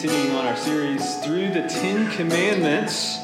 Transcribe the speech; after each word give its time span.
continuing 0.00 0.34
on 0.34 0.46
our 0.46 0.56
series 0.56 1.16
through 1.18 1.50
the 1.50 1.60
Ten 1.68 2.10
Commandments, 2.12 3.18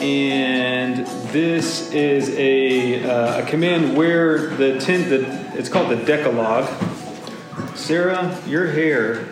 and 0.00 1.06
this 1.30 1.92
is 1.92 2.30
a, 2.38 3.04
uh, 3.04 3.42
a 3.42 3.46
command 3.46 3.94
where 3.94 4.48
the 4.56 4.80
ten 4.80 5.10
the 5.10 5.26
it's 5.58 5.68
called 5.68 5.90
the 5.90 6.02
Decalogue. 6.02 6.66
Sarah, 7.76 8.40
your 8.46 8.68
hair. 8.68 9.26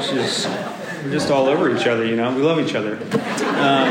She's 0.00 0.46
we're 1.02 1.10
just 1.10 1.32
all 1.32 1.46
over 1.46 1.76
each 1.76 1.88
other, 1.88 2.04
you 2.04 2.14
know. 2.14 2.32
We 2.32 2.42
love 2.42 2.60
each 2.60 2.76
other. 2.76 2.96
Um, 3.58 3.90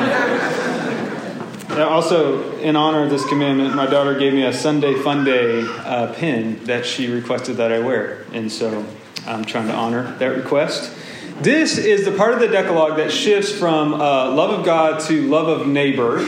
also, 1.78 2.58
in 2.60 2.78
honor 2.78 3.04
of 3.04 3.10
this 3.10 3.26
commandment, 3.26 3.76
my 3.76 3.88
daughter 3.88 4.18
gave 4.18 4.32
me 4.34 4.46
a 4.46 4.54
Sunday 4.54 4.94
Fun 4.94 5.26
Day 5.26 5.62
uh, 5.68 6.14
pin 6.14 6.64
that 6.68 6.86
she 6.86 7.12
requested 7.12 7.58
that 7.58 7.74
I 7.74 7.80
wear. 7.80 8.26
And 8.32 8.50
so 8.50 8.86
I'm 9.26 9.46
trying 9.46 9.68
to 9.68 9.74
honor 9.74 10.16
that 10.18 10.36
request. 10.36 10.94
This 11.42 11.78
is 11.78 12.06
the 12.06 12.12
part 12.12 12.34
of 12.34 12.40
the 12.40 12.48
Decalogue 12.48 12.98
that 12.98 13.12
shifts 13.12 13.52
from 13.52 13.94
uh, 13.94 14.32
love 14.32 14.60
of 14.60 14.66
God 14.66 15.00
to 15.08 15.28
love 15.28 15.48
of 15.48 15.68
neighbor. 15.68 16.20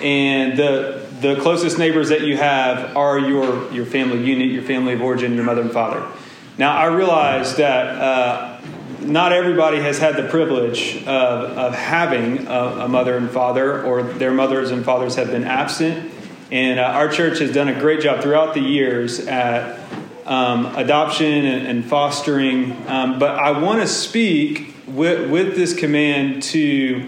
And 0.00 0.58
the, 0.58 1.06
the 1.20 1.36
closest 1.40 1.78
neighbors 1.78 2.10
that 2.10 2.20
you 2.22 2.36
have 2.36 2.96
are 2.96 3.18
your, 3.18 3.72
your 3.72 3.86
family 3.86 4.22
unit, 4.22 4.50
your 4.50 4.62
family 4.62 4.92
of 4.92 5.02
origin, 5.02 5.34
your 5.34 5.44
mother 5.44 5.62
and 5.62 5.72
father. 5.72 6.06
Now, 6.58 6.76
I 6.76 6.86
realize 6.86 7.56
that 7.56 7.86
uh, 7.86 8.60
not 9.00 9.32
everybody 9.32 9.78
has 9.78 9.98
had 9.98 10.16
the 10.16 10.28
privilege 10.28 10.98
of, 11.02 11.06
of 11.06 11.74
having 11.74 12.46
a, 12.46 12.84
a 12.84 12.88
mother 12.88 13.16
and 13.16 13.30
father, 13.30 13.82
or 13.82 14.02
their 14.02 14.32
mothers 14.32 14.70
and 14.70 14.84
fathers 14.84 15.16
have 15.16 15.28
been 15.28 15.44
absent. 15.44 16.12
And 16.52 16.78
uh, 16.78 16.84
our 16.84 17.08
church 17.08 17.40
has 17.40 17.52
done 17.52 17.68
a 17.68 17.78
great 17.78 18.00
job 18.00 18.22
throughout 18.22 18.54
the 18.54 18.60
years 18.60 19.20
at 19.26 19.80
um, 20.26 20.66
adoption 20.76 21.46
and, 21.46 21.66
and 21.66 21.84
fostering. 21.84 22.72
Um, 22.88 23.18
but 23.18 23.38
I 23.38 23.58
want 23.58 23.80
to 23.80 23.86
speak 23.86 24.74
with, 24.86 25.30
with 25.30 25.56
this 25.56 25.74
command 25.74 26.42
to 26.44 27.06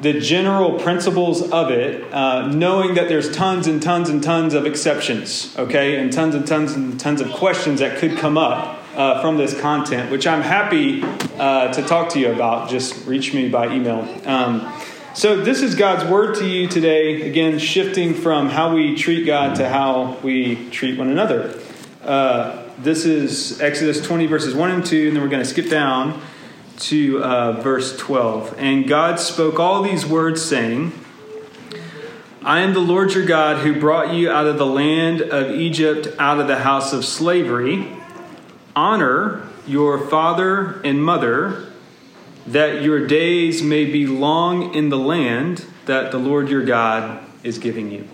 the 0.00 0.20
general 0.20 0.78
principles 0.78 1.50
of 1.50 1.70
it, 1.70 2.12
uh, 2.12 2.48
knowing 2.48 2.94
that 2.94 3.08
there's 3.08 3.30
tons 3.34 3.66
and 3.66 3.82
tons 3.82 4.08
and 4.08 4.22
tons 4.22 4.54
of 4.54 4.66
exceptions, 4.66 5.56
okay, 5.58 5.96
and 6.00 6.12
tons 6.12 6.34
and 6.34 6.46
tons 6.46 6.72
and 6.72 6.98
tons 6.98 7.20
of 7.20 7.30
questions 7.32 7.80
that 7.80 7.98
could 7.98 8.16
come 8.16 8.38
up 8.38 8.80
uh, 8.94 9.20
from 9.20 9.36
this 9.36 9.58
content, 9.60 10.10
which 10.10 10.26
I'm 10.26 10.42
happy 10.42 11.02
uh, 11.38 11.72
to 11.72 11.82
talk 11.82 12.10
to 12.10 12.20
you 12.20 12.32
about. 12.32 12.70
Just 12.70 13.06
reach 13.06 13.34
me 13.34 13.48
by 13.48 13.72
email. 13.72 14.06
Um, 14.26 14.72
so, 15.14 15.40
this 15.42 15.62
is 15.62 15.74
God's 15.74 16.08
word 16.08 16.36
to 16.36 16.46
you 16.46 16.68
today. 16.68 17.28
Again, 17.28 17.58
shifting 17.58 18.14
from 18.14 18.50
how 18.50 18.74
we 18.74 18.94
treat 18.94 19.24
God 19.26 19.56
to 19.56 19.68
how 19.68 20.16
we 20.22 20.70
treat 20.70 20.96
one 20.96 21.08
another. 21.08 21.60
Uh, 22.08 22.62
this 22.78 23.04
is 23.04 23.60
Exodus 23.60 24.00
20, 24.00 24.24
verses 24.28 24.54
1 24.54 24.70
and 24.70 24.86
2, 24.86 25.08
and 25.08 25.14
then 25.14 25.22
we're 25.22 25.28
going 25.28 25.42
to 25.42 25.48
skip 25.48 25.68
down 25.68 26.18
to 26.78 27.22
uh, 27.22 27.60
verse 27.60 27.98
12. 27.98 28.54
And 28.56 28.88
God 28.88 29.20
spoke 29.20 29.60
all 29.60 29.82
these 29.82 30.06
words, 30.06 30.42
saying, 30.42 30.92
I 32.40 32.60
am 32.60 32.72
the 32.72 32.80
Lord 32.80 33.12
your 33.12 33.26
God 33.26 33.58
who 33.58 33.78
brought 33.78 34.14
you 34.14 34.30
out 34.30 34.46
of 34.46 34.56
the 34.56 34.64
land 34.64 35.20
of 35.20 35.54
Egypt, 35.54 36.08
out 36.18 36.40
of 36.40 36.46
the 36.46 36.60
house 36.60 36.94
of 36.94 37.04
slavery. 37.04 37.94
Honor 38.74 39.46
your 39.66 39.98
father 39.98 40.80
and 40.84 41.04
mother, 41.04 41.70
that 42.46 42.80
your 42.80 43.06
days 43.06 43.62
may 43.62 43.84
be 43.84 44.06
long 44.06 44.74
in 44.74 44.88
the 44.88 44.96
land 44.96 45.66
that 45.84 46.10
the 46.10 46.18
Lord 46.18 46.48
your 46.48 46.64
God 46.64 47.22
is 47.44 47.58
giving 47.58 47.90
you. 47.90 48.08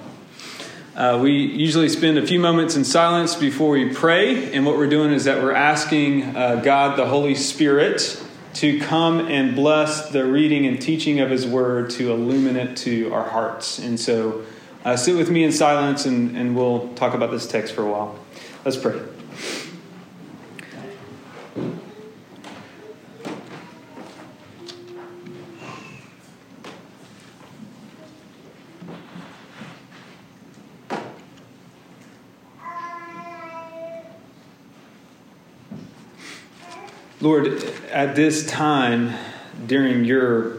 Uh, 0.97 1.19
we 1.21 1.33
usually 1.33 1.89
spend 1.89 2.19
a 2.19 2.25
few 2.25 2.39
moments 2.39 2.77
in 2.77 2.85
silence 2.85 3.35
before 3.35 3.71
we 3.71 3.93
pray, 3.93 4.53
and 4.53 4.65
what 4.65 4.77
we're 4.77 4.89
doing 4.89 5.13
is 5.13 5.25
that 5.25 5.43
we're 5.43 5.53
asking 5.53 6.23
uh, 6.37 6.61
God, 6.65 6.97
the 6.97 7.07
Holy 7.07 7.35
Spirit, 7.35 8.23
to 8.55 8.79
come 8.79 9.19
and 9.27 9.57
bless 9.57 10.11
the 10.11 10.25
reading 10.25 10.67
and 10.67 10.81
teaching 10.81 11.19
of 11.19 11.31
His 11.31 11.49
Word 11.49 11.91
to 11.91 12.13
illuminate 12.13 12.77
to 12.79 13.13
our 13.13 13.29
hearts. 13.29 13.81
And 13.81 13.99
so, 13.99 14.45
uh, 14.85 14.97
sit 14.97 15.17
with 15.17 15.31
me 15.31 15.43
in 15.43 15.51
silence, 15.51 16.07
and, 16.07 16.37
and 16.37 16.55
we'll 16.55 16.95
talk 16.95 17.15
about 17.15 17.33
this 17.33 17.49
text 17.49 17.75
for 17.75 17.83
a 17.83 17.91
while. 17.91 18.17
Let's 18.65 18.77
pray. 18.77 19.14
Lord, 37.25 37.65
at 37.91 38.15
this 38.15 38.47
time, 38.47 39.15
during 39.67 40.05
your 40.05 40.59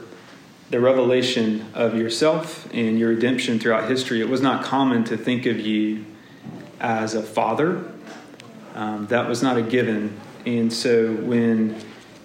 the 0.71 0.79
revelation 0.79 1.63
of 1.75 1.93
yourself 1.93 2.67
and 2.73 2.97
your 2.97 3.09
redemption 3.09 3.59
throughout 3.59 3.87
history, 3.87 4.19
it 4.19 4.27
was 4.27 4.41
not 4.41 4.63
common 4.63 5.03
to 5.03 5.15
think 5.15 5.45
of 5.45 5.59
you 5.59 6.03
as 6.79 7.13
a 7.13 7.21
father. 7.21 7.87
Um, 8.73 9.05
that 9.11 9.29
was 9.29 9.43
not 9.43 9.57
a 9.57 9.61
given. 9.61 10.19
And 10.47 10.73
so 10.73 11.13
when 11.13 11.79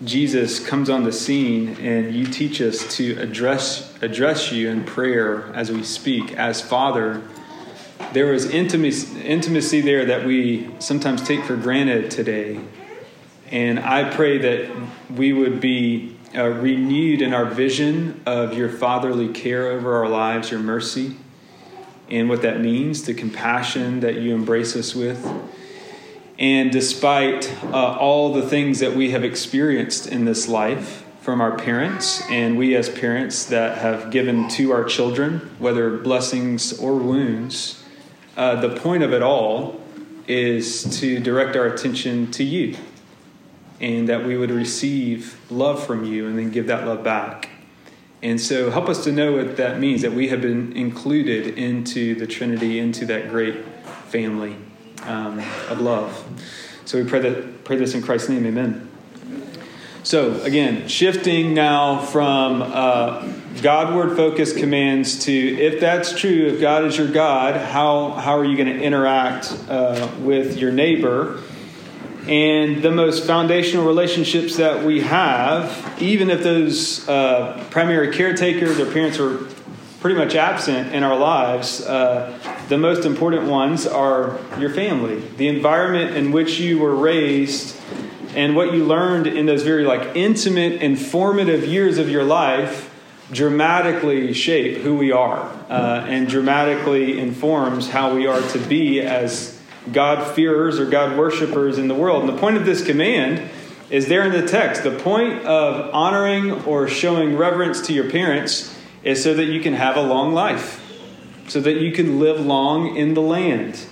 Jesus 0.07 0.59
comes 0.59 0.89
on 0.89 1.05
the 1.05 1.13
scene 1.13 1.77
and 1.77 2.15
you 2.15 2.25
teach 2.25 2.63
us 2.63 2.97
to 2.97 3.19
address 3.19 3.95
address 4.01 4.51
you 4.51 4.71
in 4.71 4.85
prayer 4.85 5.53
as 5.53 5.71
we 5.71 5.83
speak 5.83 6.33
as 6.33 6.63
Father, 6.63 7.23
there 8.15 8.33
was 8.33 8.47
intimacy, 8.47 9.21
intimacy 9.21 9.83
there 9.83 10.07
that 10.07 10.25
we 10.25 10.71
sometimes 10.79 11.21
take 11.21 11.45
for 11.45 11.57
granted 11.57 12.11
today. 12.11 12.59
And 13.51 13.81
I 13.81 14.09
pray 14.15 14.39
that 14.39 14.71
we 15.15 15.33
would 15.33 15.61
be 15.61 16.17
uh, 16.37 16.47
renewed 16.47 17.21
in 17.21 17.35
our 17.35 17.45
vision 17.45 18.23
of 18.25 18.57
your 18.57 18.69
fatherly 18.69 19.29
care 19.29 19.69
over 19.69 19.97
our 19.97 20.09
lives, 20.09 20.53
your 20.53 20.61
mercy, 20.61 21.17
and 22.09 22.29
what 22.29 22.43
that 22.43 22.61
means, 22.61 23.05
the 23.05 23.15
compassion 23.15 24.01
that 24.01 24.17
you 24.17 24.35
embrace 24.35 24.77
us 24.77 24.95
with. 24.95 25.27
And 26.39 26.71
despite 26.71 27.53
uh, 27.65 27.97
all 27.99 28.33
the 28.33 28.43
things 28.43 28.79
that 28.79 28.95
we 28.95 29.11
have 29.11 29.25
experienced 29.25 30.07
in 30.07 30.25
this 30.25 30.47
life 30.47 31.05
from 31.21 31.41
our 31.41 31.59
parents, 31.59 32.23
and 32.31 32.57
we 32.57 32.77
as 32.77 32.89
parents 32.89 33.47
that 33.47 33.79
have 33.79 34.13
given 34.13 34.49
to 34.51 34.71
our 34.71 34.85
children, 34.85 35.51
whether 35.59 35.99
blessings 35.99 36.79
or 36.79 36.95
wounds, 36.95 37.83
uh, 38.37 38.61
the 38.61 38.77
point 38.77 39.03
of 39.03 39.13
it 39.13 39.23
all 39.23 39.81
is 40.29 41.01
to 41.01 41.19
direct 41.19 41.57
our 41.57 41.67
attention 41.67 42.31
to 42.31 42.45
you 42.45 42.77
and 43.81 44.09
that 44.09 44.25
we 44.25 44.37
would 44.37 44.51
receive 44.51 45.41
love 45.51 45.85
from 45.85 46.05
you 46.05 46.27
and 46.27 46.39
then 46.39 46.51
give 46.51 46.67
that 46.67 46.87
love 46.87 47.03
back. 47.03 47.49
And 48.23 48.39
so 48.39 48.71
help 48.71 48.89
us 48.89 49.05
to 49.05 49.13
know 49.13 49.33
what 49.33 49.57
that 49.57 49.81
means 49.81 50.03
that 50.03 50.13
we 50.13 50.29
have 50.29 50.43
been 50.43 50.77
included 50.77 51.59
into 51.59 52.15
the 52.15 52.27
Trinity, 52.27 52.79
into 52.79 53.07
that 53.07 53.31
great 53.31 53.65
family 54.09 54.57
um, 55.05 55.39
of 55.69 55.81
love. 55.81 56.25
So 56.85 57.03
we 57.03 57.09
pray 57.09 57.21
that 57.21 57.65
pray 57.65 57.77
this 57.77 57.95
in 57.95 58.03
Christ's 58.03 58.29
name, 58.29 58.45
Amen. 58.47 58.89
So 60.03 60.41
again, 60.43 60.89
shifting 60.89 61.55
now 61.55 62.01
from 62.01 62.63
uh, 62.63 63.33
Godward 63.63 64.17
focused 64.17 64.57
commands 64.57 65.25
to 65.25 65.33
if 65.33 65.81
that's 65.81 66.19
true, 66.19 66.47
if 66.47 66.61
God 66.61 66.85
is 66.85 66.99
your 66.99 67.09
God, 67.09 67.57
how 67.57 68.11
how 68.11 68.39
are 68.39 68.45
you 68.45 68.57
going 68.57 68.69
to 68.69 68.83
interact 68.83 69.57
uh, 69.69 70.11
with 70.21 70.59
your 70.59 70.73
neighbor? 70.73 71.43
And 72.29 72.83
the 72.83 72.91
most 72.91 73.27
foundational 73.27 73.87
relationships 73.87 74.57
that 74.57 74.85
we 74.85 75.01
have, 75.01 75.97
even 76.01 76.31
if 76.31 76.43
those 76.43 77.09
uh, 77.09 77.65
primary 77.71 78.15
caretakers 78.15 78.79
or 78.79 78.93
parents 78.93 79.19
are 79.19 79.47
pretty 80.01 80.19
much 80.19 80.35
absent 80.35 80.95
in 80.95 81.03
our 81.03 81.19
lives, 81.19 81.85
uh, 81.85 82.39
the 82.69 82.79
most 82.79 83.05
important 83.05 83.45
ones 83.49 83.87
are 83.87 84.39
your 84.59 84.71
family, 84.71 85.21
the 85.37 85.49
environment 85.49 86.17
in 86.17 86.33
which 86.33 86.59
you 86.59 86.79
were 86.79 86.95
raised, 86.95 87.77
and 88.35 88.55
what 88.55 88.73
you 88.73 88.85
learned 88.85 89.27
in 89.27 89.47
those 89.47 89.63
very 89.63 89.85
like 89.85 90.17
intimate 90.17 90.81
and 90.83 90.99
formative 90.99 91.65
years 91.65 91.99
of 91.99 92.09
your 92.09 92.25
life 92.25 92.87
dramatically 93.33 94.33
shape 94.33 94.79
who 94.79 94.97
we 94.97 95.13
are 95.13 95.41
uh, 95.69 96.05
and 96.09 96.29
dramatically 96.29 97.19
informs 97.19 97.89
how 97.89 98.15
we 98.15 98.27
are 98.27 98.41
to 98.41 98.59
be 98.59 99.01
as 99.01 99.60
God 99.93 100.35
fearers 100.35 100.79
or 100.79 100.87
God 100.87 101.17
worshippers 101.17 101.79
in 101.79 101.89
the 101.89 101.95
world. 101.95 102.23
And 102.23 102.29
the 102.29 102.41
point 102.41 102.57
of 102.57 102.65
this 102.65 102.85
command 102.85 103.51
is 103.91 104.07
there 104.07 104.25
in 104.25 104.33
the 104.33 104.47
text. 104.47 104.83
The 104.85 104.99
point 104.99 105.45
of 105.45 105.93
honoring 105.93 106.53
or 106.65 106.89
showing 106.89 107.37
reverence 107.37 107.81
to 107.87 107.93
your 107.93 108.11
parents 108.11 108.77
is 109.03 109.23
so 109.23 109.35
that 109.35 109.47
you 109.47 109.61
can 109.61 109.75
have 109.75 109.97
a 109.97 110.03
long 110.03 110.33
life, 110.33 110.81
so 111.49 111.61
that 111.61 111.81
you 111.81 111.93
can 111.93 112.21
live 112.21 112.41
long 112.41 112.97
in 112.97 113.15
the 113.15 113.23
land. 113.23 113.85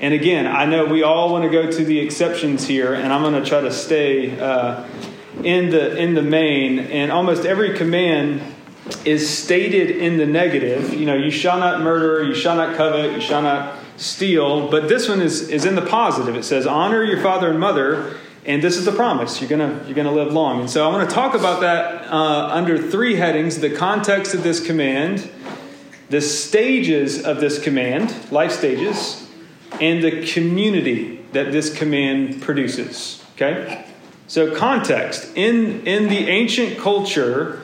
And 0.00 0.14
again, 0.14 0.46
I 0.46 0.64
know 0.64 0.86
we 0.86 1.02
all 1.02 1.30
want 1.30 1.44
to 1.44 1.50
go 1.50 1.70
to 1.70 1.84
the 1.84 2.00
exceptions 2.00 2.66
here, 2.66 2.94
and 2.94 3.12
I'm 3.12 3.22
going 3.22 3.40
to 3.40 3.48
try 3.48 3.60
to 3.60 3.72
stay 3.72 4.38
uh, 4.38 4.84
in 5.44 5.70
the 5.70 5.96
in 5.96 6.14
the 6.14 6.22
main. 6.22 6.78
And 6.78 7.12
almost 7.12 7.44
every 7.44 7.76
command 7.76 8.42
is 9.04 9.28
stated 9.28 9.90
in 9.90 10.16
the 10.16 10.26
negative. 10.26 10.92
You 10.94 11.06
know, 11.06 11.14
you 11.14 11.30
shall 11.30 11.58
not 11.58 11.82
murder, 11.82 12.24
you 12.24 12.34
shall 12.34 12.56
not 12.56 12.76
covet, 12.76 13.12
you 13.12 13.20
shall 13.20 13.42
not 13.42 13.81
steal. 14.02 14.68
But 14.68 14.88
this 14.88 15.08
one 15.08 15.20
is 15.20 15.48
is 15.48 15.64
in 15.64 15.74
the 15.74 15.82
positive. 15.82 16.36
It 16.36 16.44
says, 16.44 16.66
"Honor 16.66 17.02
your 17.04 17.20
father 17.20 17.50
and 17.50 17.60
mother." 17.60 18.16
And 18.44 18.60
this 18.60 18.76
is 18.76 18.84
the 18.84 18.92
promise. 18.92 19.40
You're 19.40 19.48
gonna 19.48 19.84
you're 19.86 19.94
gonna 19.94 20.12
live 20.12 20.32
long. 20.32 20.60
And 20.60 20.68
so 20.68 20.88
I 20.88 20.92
want 20.92 21.08
to 21.08 21.14
talk 21.14 21.34
about 21.34 21.60
that 21.60 22.10
uh, 22.10 22.48
under 22.50 22.76
three 22.76 23.14
headings: 23.14 23.60
the 23.60 23.70
context 23.70 24.34
of 24.34 24.42
this 24.42 24.64
command, 24.64 25.30
the 26.10 26.20
stages 26.20 27.24
of 27.24 27.40
this 27.40 27.62
command, 27.62 28.14
life 28.32 28.50
stages, 28.50 29.28
and 29.80 30.02
the 30.02 30.26
community 30.26 31.24
that 31.32 31.52
this 31.52 31.72
command 31.72 32.42
produces. 32.42 33.24
Okay? 33.36 33.86
So 34.26 34.54
context. 34.56 35.36
In 35.36 35.86
in 35.86 36.08
the 36.08 36.28
ancient 36.28 36.78
culture, 36.78 37.61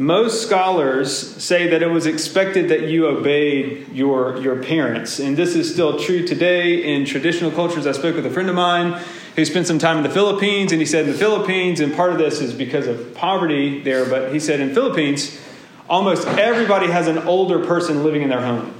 most 0.00 0.46
scholars 0.46 1.14
say 1.44 1.68
that 1.68 1.82
it 1.82 1.88
was 1.88 2.06
expected 2.06 2.70
that 2.70 2.88
you 2.88 3.06
obeyed 3.06 3.86
your, 3.92 4.38
your 4.38 4.56
parents. 4.62 5.18
And 5.18 5.36
this 5.36 5.54
is 5.54 5.70
still 5.70 5.98
true 5.98 6.26
today 6.26 6.94
in 6.94 7.04
traditional 7.04 7.50
cultures. 7.50 7.86
I 7.86 7.92
spoke 7.92 8.16
with 8.16 8.24
a 8.24 8.30
friend 8.30 8.48
of 8.48 8.54
mine 8.54 8.98
who 9.36 9.44
spent 9.44 9.66
some 9.66 9.78
time 9.78 9.98
in 9.98 10.02
the 10.02 10.08
Philippines, 10.08 10.72
and 10.72 10.80
he 10.80 10.86
said 10.86 11.04
in 11.04 11.12
the 11.12 11.18
Philippines, 11.18 11.80
and 11.80 11.94
part 11.94 12.12
of 12.12 12.18
this 12.18 12.40
is 12.40 12.54
because 12.54 12.86
of 12.86 13.14
poverty 13.14 13.82
there, 13.82 14.06
but 14.06 14.32
he 14.32 14.40
said 14.40 14.58
in 14.58 14.72
Philippines, 14.72 15.38
almost 15.86 16.26
everybody 16.26 16.86
has 16.86 17.06
an 17.06 17.18
older 17.18 17.62
person 17.66 18.02
living 18.02 18.22
in 18.22 18.30
their 18.30 18.40
home. 18.40 18.74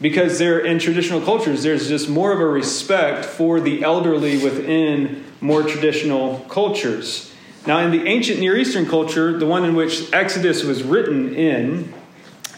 Because 0.00 0.38
they're 0.38 0.60
in 0.60 0.78
traditional 0.78 1.20
cultures, 1.20 1.62
there's 1.62 1.88
just 1.88 2.08
more 2.08 2.32
of 2.32 2.40
a 2.40 2.46
respect 2.46 3.26
for 3.26 3.60
the 3.60 3.82
elderly 3.82 4.42
within 4.42 5.26
more 5.42 5.62
traditional 5.62 6.38
cultures. 6.48 7.27
Now, 7.68 7.80
in 7.80 7.90
the 7.90 8.06
ancient 8.08 8.40
Near 8.40 8.56
Eastern 8.56 8.86
culture, 8.86 9.38
the 9.38 9.44
one 9.44 9.66
in 9.66 9.74
which 9.74 10.10
Exodus 10.10 10.64
was 10.64 10.82
written 10.82 11.34
in, 11.34 11.92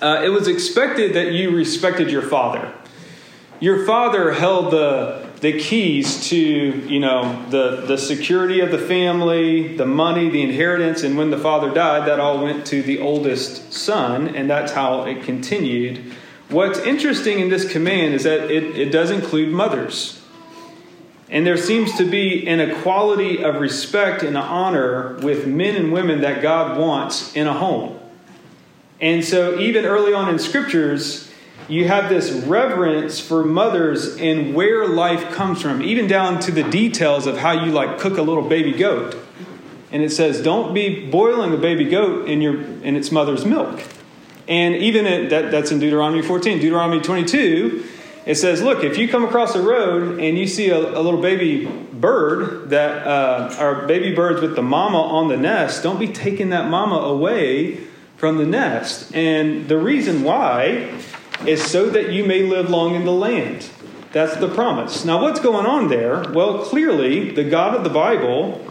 uh, 0.01 0.23
it 0.25 0.29
was 0.29 0.47
expected 0.47 1.15
that 1.15 1.33
you 1.33 1.51
respected 1.51 2.12
your 2.12 2.23
father. 2.23 2.73
Your 3.59 3.85
father 3.85 4.33
held 4.33 4.73
the 4.73 5.29
the 5.41 5.59
keys 5.59 6.29
to 6.29 6.37
you 6.37 7.01
know 7.01 7.45
the 7.49 7.87
the 7.87 7.99
security 7.99 8.61
of 8.61 8.71
the 8.71 8.79
family 8.79 9.75
the 9.75 9.87
money 9.87 10.29
the 10.29 10.43
inheritance 10.43 11.03
and 11.03 11.17
when 11.17 11.31
the 11.31 11.39
father 11.39 11.73
died 11.73 12.06
that 12.06 12.21
all 12.21 12.45
went 12.45 12.67
to 12.67 12.83
the 12.83 12.99
oldest 12.99 13.73
son 13.73 14.37
and 14.37 14.51
that's 14.51 14.73
how 14.73 15.05
it 15.05 15.23
continued 15.23 16.13
what's 16.51 16.79
interesting 16.81 17.39
in 17.39 17.49
this 17.49 17.67
command 17.73 18.13
is 18.13 18.25
that 18.25 18.51
it, 18.51 18.77
it 18.77 18.93
does 18.93 19.11
include 19.11 19.51
mothers 19.51 20.19
and 21.31 21.47
there 21.47 21.56
seems 21.56 21.97
to 21.97 22.05
be 22.05 22.47
an 22.49 22.61
equality 22.61 23.43
of 23.43 23.56
respect 23.61 24.23
and 24.23 24.37
honor 24.37 25.15
with 25.23 25.47
men 25.47 25.77
and 25.77 25.93
women 25.93 26.21
that 26.21 26.43
god 26.43 26.79
wants 26.79 27.35
in 27.35 27.47
a 27.47 27.53
home 27.53 27.99
and 29.00 29.25
so 29.25 29.59
even 29.59 29.85
early 29.85 30.12
on 30.12 30.29
in 30.29 30.38
scriptures 30.38 31.31
you 31.71 31.87
have 31.87 32.09
this 32.09 32.32
reverence 32.32 33.21
for 33.21 33.44
mothers 33.44 34.17
and 34.17 34.55
where 34.55 34.88
life 34.88 35.32
comes 35.32 35.62
from, 35.62 35.81
even 35.82 36.09
down 36.09 36.41
to 36.41 36.50
the 36.50 36.65
details 36.65 37.27
of 37.27 37.38
how 37.38 37.53
you 37.53 37.71
like 37.71 38.00
cook 38.00 38.19
a 38.19 38.23
little 38.23 38.43
baby 38.43 38.73
goat. 38.73 39.17
And 39.93 40.03
it 40.03 40.11
says, 40.11 40.43
don't 40.43 40.75
be 40.75 41.09
boiling 41.09 41.55
a 41.55 41.56
baby 41.56 41.85
goat 41.85 42.29
in, 42.29 42.43
your, 42.43 42.61
in 42.61 42.97
its 42.97 43.12
mother's 43.12 43.44
milk. 43.44 43.82
And 44.49 44.75
even 44.75 45.06
at, 45.06 45.31
that, 45.31 45.50
that's 45.53 45.71
in 45.71 45.79
Deuteronomy 45.79 46.23
14. 46.23 46.59
Deuteronomy 46.59 47.00
22, 47.00 47.85
it 48.26 48.34
says, 48.34 48.62
look, 48.62 48.84
if 48.84 48.99
you 48.99 49.08
come 49.08 49.25
across 49.25 49.55
a 49.55 49.62
road 49.62 50.20
and 50.20 50.37
you 50.38 50.46
see 50.46 50.69
a, 50.69 50.78
a 50.78 51.00
little 51.00 51.20
baby 51.20 51.67
bird 51.67 52.70
that 52.70 53.06
uh, 53.06 53.55
are 53.58 53.87
baby 53.87 54.14
birds 54.14 54.40
with 54.40 54.56
the 54.56 54.62
mama 54.62 55.00
on 55.00 55.28
the 55.28 55.37
nest, 55.37 55.82
don't 55.82 55.99
be 55.99 56.08
taking 56.08 56.50
that 56.50 56.69
mama 56.69 56.96
away 56.96 57.76
from 58.17 58.37
the 58.37 58.46
nest. 58.46 59.14
And 59.14 59.69
the 59.69 59.78
reason 59.78 60.22
why 60.22 60.93
is 61.46 61.64
so 61.64 61.88
that 61.88 62.12
you 62.12 62.25
may 62.25 62.43
live 62.43 62.69
long 62.69 62.94
in 62.94 63.05
the 63.05 63.12
land. 63.12 63.70
That's 64.12 64.37
the 64.37 64.49
promise. 64.49 65.05
Now, 65.05 65.22
what's 65.22 65.40
going 65.40 65.67
on 65.67 65.88
there? 65.88 66.22
Well, 66.31 66.64
clearly, 66.64 67.31
the 67.31 67.44
God 67.44 67.75
of 67.75 67.84
the 67.84 67.90
Bible 67.90 68.67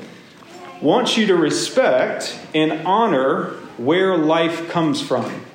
wants 0.82 1.18
you 1.18 1.28
to 1.28 1.36
respect 1.36 2.38
and 2.54 2.86
honor 2.86 3.56
where 3.78 4.18
life 4.18 4.70
comes 4.70 5.02
from. 5.02 5.46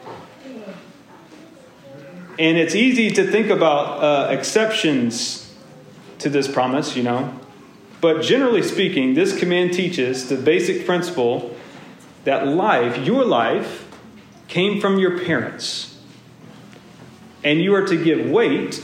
And 2.38 2.58
it's 2.58 2.74
easy 2.74 3.10
to 3.10 3.26
think 3.30 3.48
about 3.48 4.02
uh, 4.02 4.32
exceptions 4.32 5.54
to 6.18 6.28
this 6.28 6.48
promise, 6.48 6.96
you 6.96 7.02
know. 7.02 7.38
But 8.00 8.22
generally 8.22 8.62
speaking, 8.62 9.14
this 9.14 9.38
command 9.38 9.72
teaches 9.72 10.28
the 10.28 10.36
basic 10.36 10.84
principle 10.84 11.56
that 12.24 12.46
life, 12.46 12.98
your 13.06 13.24
life, 13.24 13.88
came 14.48 14.80
from 14.80 14.98
your 14.98 15.18
parents 15.18 15.94
and 17.44 17.60
you 17.60 17.74
are 17.74 17.86
to 17.86 18.02
give 18.02 18.28
weight 18.28 18.82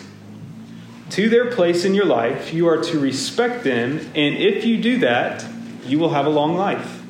to 1.11 1.29
their 1.29 1.51
place 1.51 1.85
in 1.85 1.95
your 1.95 2.05
life. 2.05 2.53
You 2.53 2.69
are 2.69 2.77
to 2.85 3.01
respect 3.01 3.65
them, 3.65 3.99
and 4.15 4.37
if 4.37 4.65
you 4.65 4.81
do 4.81 4.99
that, 4.99 5.45
you 5.87 5.99
will 5.99 6.11
have 6.11 6.27
a 6.27 6.31
long 6.31 6.55
life. 6.55 7.03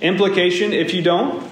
Implication 0.00 0.72
if 0.72 0.94
you 0.94 1.02
don't, 1.02 1.47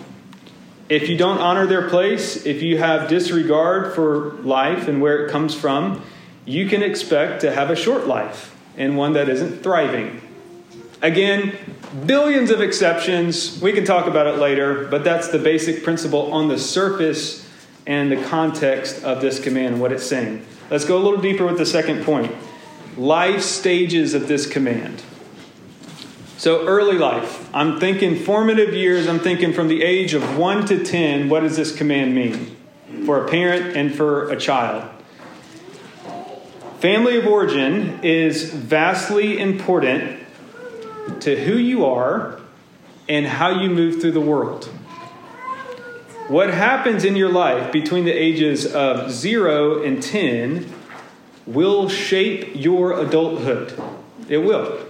if 0.89 1.09
you 1.09 1.17
don't 1.17 1.39
honor 1.39 1.67
their 1.67 1.89
place, 1.89 2.47
if 2.47 2.63
you 2.63 2.79
have 2.79 3.09
disregard 3.09 3.95
for 3.95 4.33
life 4.43 4.89
and 4.89 5.01
where 5.01 5.27
it 5.27 5.31
comes 5.31 5.55
from, 5.55 6.03
you 6.45 6.69
can 6.69 6.83
expect 6.83 7.41
to 7.41 7.53
have 7.53 7.71
a 7.71 7.77
short 7.77 8.07
life 8.07 8.57
and 8.77 8.97
one 8.97 9.15
that 9.15 9.29
isn't 9.29 9.63
thriving. 9.63 10.23
Again, 11.03 11.57
billions 12.07 12.51
of 12.51 12.61
exceptions. 12.61 13.61
We 13.61 13.73
can 13.73 13.85
talk 13.85 14.07
about 14.07 14.27
it 14.27 14.39
later, 14.39 14.87
but 14.87 15.05
that's 15.05 15.29
the 15.29 15.39
basic 15.39 15.83
principle 15.83 16.33
on 16.33 16.49
the 16.49 16.59
surface 16.59 17.49
and 17.87 18.11
the 18.11 18.23
context 18.25 19.05
of 19.05 19.21
this 19.21 19.41
command 19.41 19.75
and 19.75 19.81
what 19.81 19.93
it's 19.93 20.07
saying. 20.07 20.45
Let's 20.71 20.85
go 20.85 20.97
a 20.97 21.03
little 21.03 21.21
deeper 21.21 21.47
with 21.47 21.59
the 21.59 21.67
second 21.67 22.05
point 22.05 22.33
life 22.97 23.43
stages 23.43 24.15
of 24.15 24.27
this 24.27 24.47
command. 24.47 25.03
So, 26.39 26.67
early 26.67 26.99
life. 26.99 27.49
I'm 27.55 27.81
thinking 27.81 28.15
formative 28.15 28.75
years. 28.75 29.09
I'm 29.09 29.21
thinking 29.21 29.55
from 29.55 29.69
the 29.69 29.83
age 29.83 30.13
of 30.13 30.37
1 30.37 30.67
to 30.67 30.85
10, 30.85 31.31
what 31.31 31.41
does 31.41 31.57
this 31.57 31.75
command 31.75 32.15
mean 32.15 32.55
for 33.07 33.25
a 33.25 33.29
parent 33.29 33.75
and 33.75 33.95
for 33.95 34.31
a 34.31 34.37
child? 34.37 34.87
Family 36.79 37.17
of 37.17 37.27
origin 37.27 38.01
is 38.03 38.53
vastly 38.53 39.39
important 39.39 40.21
to 41.21 41.43
who 41.43 41.57
you 41.57 41.87
are 41.87 42.39
and 43.09 43.25
how 43.25 43.49
you 43.49 43.71
move 43.71 44.03
through 44.03 44.13
the 44.13 44.21
world. 44.21 44.67
What 46.29 46.53
happens 46.53 47.05
in 47.05 47.17
your 47.17 47.31
life 47.31 47.73
between 47.73 48.05
the 48.05 48.13
ages 48.13 48.67
of 48.75 49.11
0 49.11 49.83
and 49.83 50.03
10 50.03 50.71
will 51.47 51.89
shape 51.89 52.51
your 52.55 53.01
adulthood. 53.01 53.81
It 54.29 54.39
will. 54.39 54.86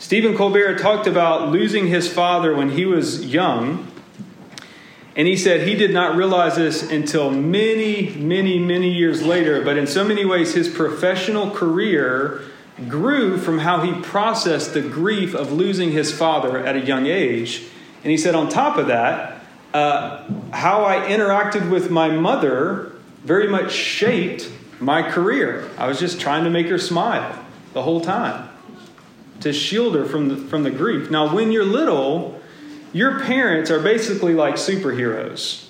Stephen 0.00 0.36
Colbert 0.36 0.78
talked 0.78 1.08
about 1.08 1.50
losing 1.50 1.88
his 1.88 2.10
father 2.10 2.54
when 2.54 2.70
he 2.70 2.86
was 2.86 3.26
young. 3.26 3.90
And 5.16 5.26
he 5.26 5.36
said 5.36 5.66
he 5.66 5.74
did 5.74 5.92
not 5.92 6.14
realize 6.14 6.54
this 6.54 6.88
until 6.88 7.32
many, 7.32 8.10
many, 8.10 8.60
many 8.60 8.92
years 8.92 9.22
later. 9.22 9.60
But 9.64 9.76
in 9.76 9.88
so 9.88 10.04
many 10.04 10.24
ways, 10.24 10.54
his 10.54 10.68
professional 10.68 11.50
career 11.50 12.42
grew 12.88 13.38
from 13.38 13.58
how 13.58 13.80
he 13.80 14.00
processed 14.00 14.72
the 14.72 14.80
grief 14.80 15.34
of 15.34 15.50
losing 15.50 15.90
his 15.90 16.16
father 16.16 16.64
at 16.64 16.76
a 16.76 16.80
young 16.80 17.06
age. 17.06 17.64
And 18.04 18.12
he 18.12 18.16
said, 18.16 18.36
on 18.36 18.48
top 18.48 18.76
of 18.76 18.86
that, 18.86 19.42
uh, 19.74 20.22
how 20.52 20.84
I 20.84 21.08
interacted 21.08 21.68
with 21.68 21.90
my 21.90 22.08
mother 22.08 22.92
very 23.24 23.48
much 23.48 23.72
shaped 23.72 24.48
my 24.78 25.02
career. 25.02 25.68
I 25.76 25.88
was 25.88 25.98
just 25.98 26.20
trying 26.20 26.44
to 26.44 26.50
make 26.50 26.68
her 26.68 26.78
smile 26.78 27.44
the 27.72 27.82
whole 27.82 28.00
time 28.00 28.47
to 29.52 29.58
shield 29.58 29.94
her 29.94 30.04
from 30.04 30.28
the, 30.28 30.36
from 30.36 30.62
the 30.62 30.70
grief. 30.70 31.10
Now, 31.10 31.34
when 31.34 31.52
you're 31.52 31.64
little, 31.64 32.40
your 32.92 33.20
parents 33.20 33.70
are 33.70 33.80
basically 33.80 34.34
like 34.34 34.54
superheroes. 34.54 35.66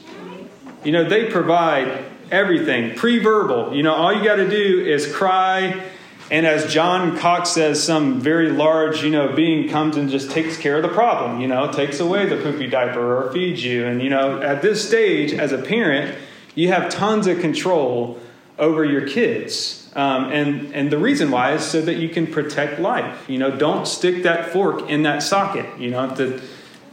You 0.85 0.93
know, 0.93 1.09
they 1.09 1.31
provide 1.31 2.05
Everything. 2.31 2.95
Pre 2.95 3.19
verbal. 3.19 3.75
You 3.75 3.83
know, 3.83 3.95
all 3.95 4.13
you 4.13 4.23
got 4.23 4.37
to 4.37 4.49
do 4.49 4.85
is 4.85 5.11
cry. 5.13 5.83
And 6.31 6.47
as 6.47 6.71
John 6.73 7.17
Cox 7.17 7.51
says, 7.51 7.83
some 7.83 8.21
very 8.21 8.51
large, 8.51 9.03
you 9.03 9.11
know, 9.11 9.35
being 9.35 9.71
comes 9.71 9.97
and 9.97 10.11
just 10.11 10.31
takes 10.31 10.59
care 10.59 10.77
of 10.77 10.83
the 10.83 10.91
problem, 10.91 11.41
you 11.41 11.49
know, 11.49 11.73
takes 11.73 12.01
away 12.01 12.27
the 12.27 12.37
poopy 12.37 12.67
diaper 12.67 13.17
or 13.17 13.33
feeds 13.33 13.65
you. 13.65 13.87
And, 13.87 14.03
you 14.03 14.11
know, 14.11 14.43
at 14.43 14.61
this 14.61 14.87
stage, 14.87 15.33
as 15.33 15.53
a 15.53 15.59
parent, 15.59 16.19
you 16.55 16.69
have 16.69 16.91
tons 16.91 17.27
of 17.27 17.41
control 17.41 18.19
over 18.59 18.85
your 18.85 19.09
kids. 19.09 19.88
Um, 19.99 20.31
and, 20.31 20.73
and 20.77 20.93
the 20.93 20.97
reason 20.97 21.33
why 21.33 21.55
is 21.55 21.65
so 21.65 21.83
that 21.83 21.97
you 21.97 22.09
can 22.09 22.29
protect 22.29 22.79
life. 22.79 23.29
You 23.29 23.39
know, 23.39 23.51
don't 23.51 23.85
stick 23.85 24.23
that 24.23 24.53
fork 24.53 24.89
in 24.89 25.03
that 25.03 25.25
socket. 25.25 25.67
You 25.77 25.91
know, 25.91 26.05
if 26.05 26.17
the, 26.17 26.41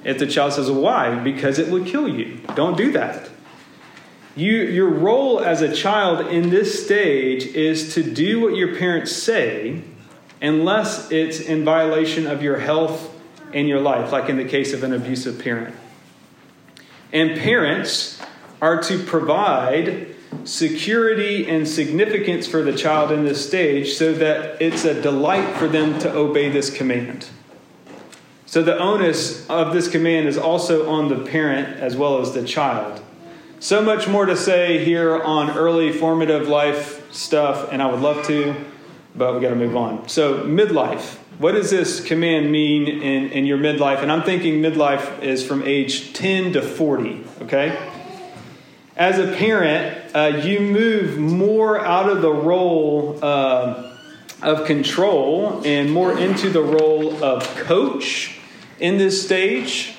if 0.03 0.17
the 0.17 0.25
child 0.25 0.53
says, 0.53 0.71
why? 0.71 1.13
Because 1.13 1.59
it 1.59 1.67
would 1.67 1.85
kill 1.85 2.07
you. 2.07 2.39
Don't 2.55 2.75
do 2.75 2.91
that. 2.93 3.29
You, 4.35 4.53
your 4.53 4.89
role 4.89 5.39
as 5.39 5.61
a 5.61 5.71
child 5.71 6.25
in 6.29 6.49
this 6.49 6.83
stage 6.83 7.45
is 7.45 7.93
to 7.93 8.01
do 8.01 8.41
what 8.41 8.55
your 8.55 8.75
parents 8.75 9.11
say 9.11 9.83
unless 10.41 11.11
it's 11.11 11.39
in 11.39 11.63
violation 11.63 12.25
of 12.25 12.41
your 12.41 12.57
health 12.57 13.15
and 13.53 13.67
your 13.67 13.81
life, 13.81 14.11
like 14.11 14.29
in 14.29 14.37
the 14.37 14.45
case 14.45 14.73
of 14.73 14.83
an 14.83 14.93
abusive 14.93 15.37
parent. 15.37 15.75
And 17.13 17.39
parents 17.39 18.19
are 18.63 18.81
to 18.81 18.97
provide 18.97 20.14
security 20.43 21.47
and 21.47 21.67
significance 21.67 22.47
for 22.47 22.61
the 22.61 22.73
child 22.75 23.11
in 23.11 23.23
this 23.23 23.45
stage 23.45 23.93
so 23.93 24.13
that 24.13 24.61
it's 24.61 24.83
a 24.85 24.99
delight 25.01 25.55
for 25.57 25.67
them 25.67 25.97
to 25.99 26.11
obey 26.13 26.49
this 26.49 26.75
command. 26.75 27.27
So 28.45 28.61
the 28.61 28.77
onus 28.77 29.47
of 29.49 29.73
this 29.73 29.87
command 29.87 30.27
is 30.27 30.37
also 30.37 30.89
on 30.89 31.09
the 31.09 31.19
parent 31.25 31.79
as 31.79 31.95
well 31.95 32.21
as 32.21 32.33
the 32.33 32.43
child. 32.43 33.01
So 33.59 33.81
much 33.81 34.07
more 34.07 34.25
to 34.25 34.37
say 34.37 34.83
here 34.83 35.21
on 35.21 35.49
early 35.57 35.91
formative 35.91 36.47
life 36.47 37.11
stuff, 37.13 37.71
and 37.71 37.81
I 37.81 37.89
would 37.91 38.01
love 38.01 38.25
to, 38.27 38.55
but 39.15 39.33
we 39.33 39.41
got 39.41 39.49
to 39.49 39.55
move 39.55 39.75
on. 39.75 40.07
So, 40.07 40.43
midlife. 40.43 41.17
What 41.37 41.51
does 41.53 41.69
this 41.69 42.01
command 42.01 42.51
mean 42.51 42.87
in, 42.87 43.29
in 43.31 43.45
your 43.45 43.57
midlife? 43.57 44.01
And 44.01 44.11
I'm 44.11 44.23
thinking 44.23 44.61
midlife 44.61 45.21
is 45.21 45.45
from 45.45 45.63
age 45.63 46.13
10 46.13 46.53
to 46.53 46.61
40, 46.61 47.25
okay? 47.41 47.91
As 48.95 49.19
a 49.19 49.33
parent, 49.35 50.04
uh, 50.15 50.41
you 50.43 50.61
move 50.61 51.17
more 51.17 51.77
out 51.77 52.09
of 52.09 52.21
the 52.21 52.31
role 52.31 53.19
uh, 53.21 53.91
of 54.41 54.65
control 54.65 55.61
and 55.65 55.91
more 55.91 56.17
into 56.17 56.49
the 56.49 56.61
role 56.61 57.21
of 57.21 57.45
coach 57.57 58.39
in 58.79 58.97
this 58.97 59.23
stage. 59.25 59.93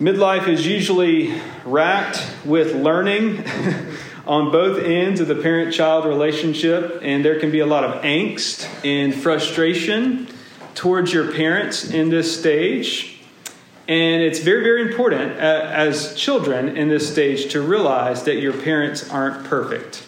Midlife 0.00 0.48
is 0.48 0.66
usually 0.66 1.40
racked 1.64 2.24
with 2.44 2.74
learning 2.74 3.44
on 4.26 4.50
both 4.50 4.82
ends 4.82 5.20
of 5.20 5.28
the 5.28 5.36
parent 5.36 5.72
child 5.72 6.04
relationship, 6.04 6.98
and 7.02 7.24
there 7.24 7.38
can 7.38 7.52
be 7.52 7.60
a 7.60 7.66
lot 7.66 7.84
of 7.84 8.02
angst 8.02 8.68
and 8.84 9.14
frustration 9.14 10.26
towards 10.74 11.12
your 11.12 11.32
parents 11.32 11.90
in 11.90 12.10
this 12.10 12.38
stage. 12.38 13.17
And 13.88 14.22
it's 14.22 14.40
very, 14.40 14.62
very 14.62 14.82
important 14.82 15.32
uh, 15.32 15.70
as 15.72 16.14
children 16.14 16.76
in 16.76 16.88
this 16.88 17.10
stage 17.10 17.50
to 17.52 17.62
realize 17.62 18.24
that 18.24 18.36
your 18.36 18.52
parents 18.52 19.08
aren't 19.10 19.46
perfect. 19.46 20.04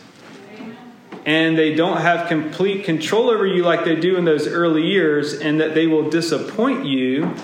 And 1.24 1.56
they 1.56 1.74
don't 1.74 1.98
have 1.98 2.28
complete 2.28 2.84
control 2.84 3.30
over 3.30 3.46
you 3.46 3.62
like 3.62 3.84
they 3.84 3.96
do 3.96 4.16
in 4.16 4.24
those 4.24 4.46
early 4.46 4.86
years, 4.86 5.34
and 5.34 5.60
that 5.60 5.74
they 5.74 5.86
will 5.86 6.10
disappoint 6.10 6.84
you 6.84 7.34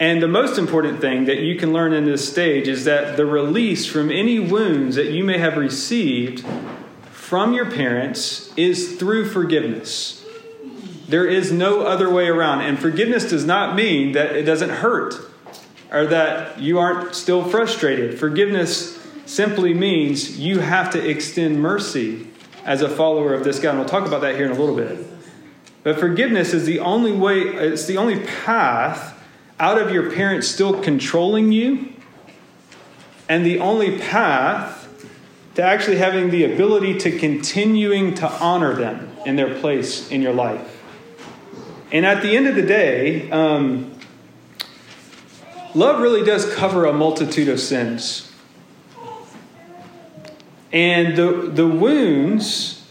and 0.00 0.22
the 0.22 0.28
most 0.28 0.58
important 0.58 1.00
thing 1.00 1.24
that 1.24 1.38
you 1.38 1.56
can 1.56 1.72
learn 1.72 1.92
in 1.92 2.04
this 2.04 2.28
stage 2.28 2.68
is 2.68 2.84
that 2.84 3.16
the 3.16 3.26
release 3.26 3.84
from 3.84 4.12
any 4.12 4.38
wounds 4.38 4.94
that 4.94 5.10
you 5.10 5.24
may 5.24 5.38
have 5.38 5.56
received 5.56 6.46
from 7.10 7.52
your 7.52 7.68
parents 7.68 8.52
is 8.56 8.96
through 8.96 9.28
forgiveness. 9.28 10.24
There 11.08 11.26
is 11.26 11.50
no 11.50 11.82
other 11.82 12.08
way 12.08 12.28
around. 12.28 12.60
And 12.60 12.78
forgiveness 12.78 13.28
does 13.28 13.44
not 13.44 13.74
mean 13.74 14.12
that 14.12 14.36
it 14.36 14.44
doesn't 14.44 14.70
hurt 14.70 15.14
or 15.90 16.06
that 16.06 16.58
you 16.58 16.78
aren't 16.78 17.14
still 17.14 17.44
frustrated. 17.44 18.18
Forgiveness 18.18 18.98
simply 19.26 19.74
means 19.74 20.38
you 20.38 20.60
have 20.60 20.90
to 20.90 21.08
extend 21.08 21.60
mercy 21.60 22.26
as 22.64 22.82
a 22.82 22.88
follower 22.88 23.34
of 23.34 23.44
this 23.44 23.58
God. 23.58 23.70
And 23.70 23.78
we'll 23.78 23.88
talk 23.88 24.06
about 24.06 24.20
that 24.22 24.34
here 24.34 24.46
in 24.46 24.52
a 24.52 24.58
little 24.58 24.76
bit. 24.76 25.06
But 25.82 25.98
forgiveness 25.98 26.52
is 26.52 26.66
the 26.66 26.80
only 26.80 27.12
way, 27.12 27.40
it's 27.40 27.86
the 27.86 27.96
only 27.96 28.20
path 28.20 29.14
out 29.60 29.80
of 29.80 29.90
your 29.90 30.10
parents 30.10 30.48
still 30.48 30.80
controlling 30.82 31.50
you, 31.50 31.92
and 33.28 33.44
the 33.44 33.58
only 33.58 33.98
path 33.98 34.86
to 35.54 35.62
actually 35.62 35.96
having 35.96 36.30
the 36.30 36.44
ability 36.44 36.98
to 36.98 37.18
continuing 37.18 38.14
to 38.14 38.28
honor 38.28 38.74
them 38.74 39.10
in 39.26 39.36
their 39.36 39.58
place 39.58 40.10
in 40.10 40.22
your 40.22 40.32
life. 40.32 40.82
And 41.90 42.06
at 42.06 42.22
the 42.22 42.36
end 42.36 42.46
of 42.46 42.54
the 42.54 42.62
day, 42.62 43.30
um, 43.30 43.97
love 45.78 46.00
really 46.00 46.24
does 46.24 46.52
cover 46.54 46.84
a 46.84 46.92
multitude 46.92 47.48
of 47.48 47.60
sins. 47.60 48.32
And 50.72 51.16
the, 51.16 51.50
the 51.52 51.66
wounds 51.66 52.84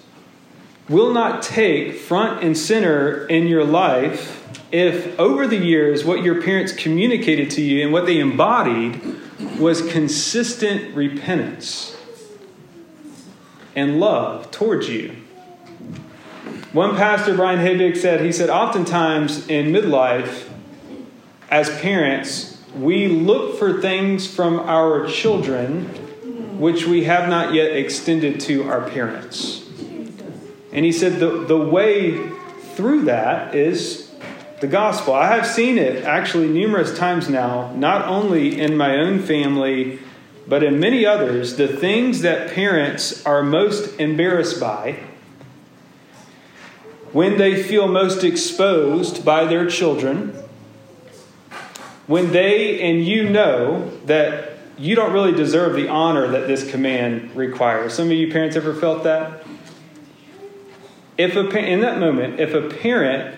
will 0.90 1.14
not 1.14 1.44
take 1.44 1.96
front 1.96 2.44
and 2.44 2.58
center 2.58 3.28
in 3.28 3.48
your 3.48 3.66
life 3.66 4.34
if 4.72 5.20
over 5.20 5.46
the 5.48 5.58
years 5.58 6.06
what 6.06 6.24
your 6.24 6.42
parents 6.42 6.72
communicated 6.72 7.52
to 7.52 7.62
you 7.62 7.84
and 7.84 7.92
what 7.92 8.06
they 8.06 8.20
embodied 8.20 9.02
was 9.60 9.82
consistent 9.92 10.96
repentance 10.96 11.96
and 13.76 14.00
love 14.00 14.50
towards 14.50 14.90
you. 14.90 15.16
One 16.74 16.96
pastor, 16.96 17.36
Brian 17.36 17.60
Habig, 17.60 17.98
said, 17.98 18.22
he 18.22 18.32
said, 18.32 18.50
oftentimes 18.50 19.48
in 19.48 19.72
midlife, 19.72 20.48
as 21.50 21.70
parents, 21.80 22.57
we 22.76 23.08
look 23.08 23.58
for 23.58 23.82
things 23.82 24.28
from 24.28 24.60
our 24.60 25.08
children 25.08 25.86
which 26.60 26.86
we 26.86 27.04
have 27.04 27.30
not 27.30 27.54
yet 27.54 27.72
extended 27.76 28.40
to 28.42 28.64
our 28.64 28.90
parents. 28.90 29.64
And 30.72 30.86
he 30.86 30.92
said 30.92 31.20
the, 31.20 31.46
the 31.46 31.58
way 31.58 32.30
through 32.76 33.04
that 33.04 33.56
is 33.56 34.12
the 34.60 34.68
gospel. 34.68 35.14
I 35.14 35.36
have 35.36 35.46
seen 35.46 35.78
it 35.78 36.04
actually 36.04 36.48
numerous 36.48 36.98
times 36.98 37.30
now, 37.30 37.74
not 37.76 38.08
only 38.08 38.60
in 38.60 38.76
my 38.76 38.98
own 38.98 39.20
family, 39.20 40.00
but 40.48 40.64
in 40.64 40.80
many 40.80 41.06
others. 41.06 41.58
The 41.58 41.68
things 41.68 42.22
that 42.22 42.54
parents 42.54 43.26
are 43.26 43.44
most 43.44 44.00
embarrassed 44.00 44.60
by, 44.60 45.00
when 47.12 47.38
they 47.38 47.62
feel 47.62 47.88
most 47.88 48.24
exposed 48.24 49.24
by 49.24 49.46
their 49.46 49.70
children, 49.70 50.36
when 52.08 52.32
they 52.32 52.82
and 52.82 53.06
you 53.06 53.30
know 53.30 53.92
that 54.06 54.58
you 54.78 54.96
don't 54.96 55.12
really 55.12 55.32
deserve 55.32 55.76
the 55.76 55.88
honor 55.88 56.28
that 56.30 56.48
this 56.48 56.70
command 56.70 57.36
requires. 57.36 57.94
Some 57.94 58.08
of 58.08 58.14
you 58.14 58.32
parents 58.32 58.56
ever 58.56 58.74
felt 58.74 59.04
that? 59.04 59.44
If 61.18 61.36
a, 61.36 61.50
in 61.58 61.82
that 61.82 62.00
moment, 62.00 62.40
if 62.40 62.54
a 62.54 62.70
parent 62.70 63.36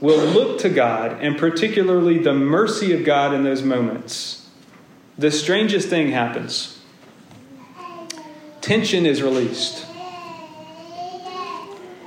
will 0.00 0.18
look 0.18 0.58
to 0.60 0.68
God, 0.68 1.18
and 1.20 1.38
particularly 1.38 2.18
the 2.18 2.34
mercy 2.34 2.92
of 2.92 3.04
God 3.04 3.32
in 3.32 3.44
those 3.44 3.62
moments, 3.62 4.48
the 5.16 5.30
strangest 5.30 5.88
thing 5.88 6.10
happens. 6.10 6.80
Tension 8.60 9.06
is 9.06 9.22
released. 9.22 9.86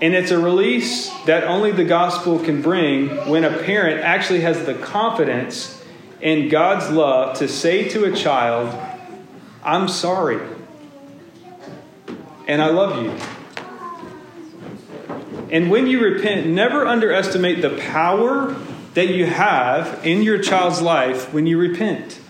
And 0.01 0.13
it's 0.13 0.31
a 0.31 0.39
release 0.39 1.09
that 1.25 1.45
only 1.45 1.71
the 1.71 1.85
gospel 1.85 2.39
can 2.39 2.61
bring 2.61 3.07
when 3.29 3.45
a 3.45 3.57
parent 3.59 4.01
actually 4.01 4.41
has 4.41 4.65
the 4.65 4.73
confidence 4.73 5.82
in 6.23 6.47
God's 6.47 6.89
love 6.89 7.37
to 7.39 7.49
say 7.49 7.89
to 7.89 8.05
a 8.05 8.15
child, 8.15 8.73
I'm 9.61 9.89
sorry, 9.89 10.39
and 12.47 12.61
I 12.61 12.69
love 12.69 13.03
you. 13.03 13.11
And 15.51 15.69
when 15.69 15.85
you 15.85 15.99
repent, 15.99 16.47
never 16.47 16.87
underestimate 16.87 17.61
the 17.61 17.71
power 17.71 18.55
that 18.93 19.09
you 19.09 19.25
have 19.25 19.99
in 20.05 20.21
your 20.21 20.39
child's 20.39 20.81
life 20.81 21.33
when 21.33 21.45
you 21.45 21.57
repent. 21.57 22.21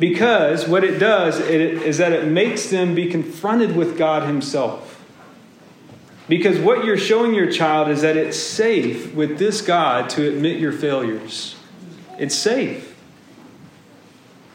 Because 0.00 0.66
what 0.66 0.82
it 0.82 0.98
does 0.98 1.38
is 1.38 1.98
that 1.98 2.12
it 2.12 2.26
makes 2.26 2.70
them 2.70 2.96
be 2.96 3.08
confronted 3.08 3.76
with 3.76 3.96
God 3.96 4.24
Himself. 4.24 5.00
Because 6.28 6.58
what 6.58 6.84
you're 6.84 6.98
showing 6.98 7.34
your 7.34 7.52
child 7.52 7.88
is 7.88 8.02
that 8.02 8.16
it's 8.16 8.36
safe 8.36 9.14
with 9.14 9.38
this 9.38 9.60
God 9.60 10.10
to 10.10 10.28
admit 10.28 10.58
your 10.58 10.72
failures. 10.72 11.54
It's 12.18 12.34
safe. 12.34 12.91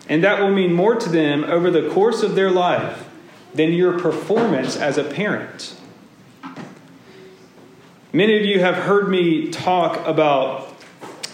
And 0.09 0.23
that 0.23 0.39
will 0.39 0.51
mean 0.51 0.73
more 0.73 0.95
to 0.95 1.09
them 1.09 1.43
over 1.43 1.69
the 1.69 1.89
course 1.89 2.23
of 2.23 2.35
their 2.35 2.51
life 2.51 3.07
than 3.53 3.73
your 3.73 3.99
performance 3.99 4.77
as 4.77 4.97
a 4.97 5.03
parent. 5.03 5.75
Many 8.13 8.37
of 8.37 8.45
you 8.45 8.59
have 8.59 8.75
heard 8.75 9.09
me 9.09 9.49
talk 9.49 10.07
about 10.07 10.73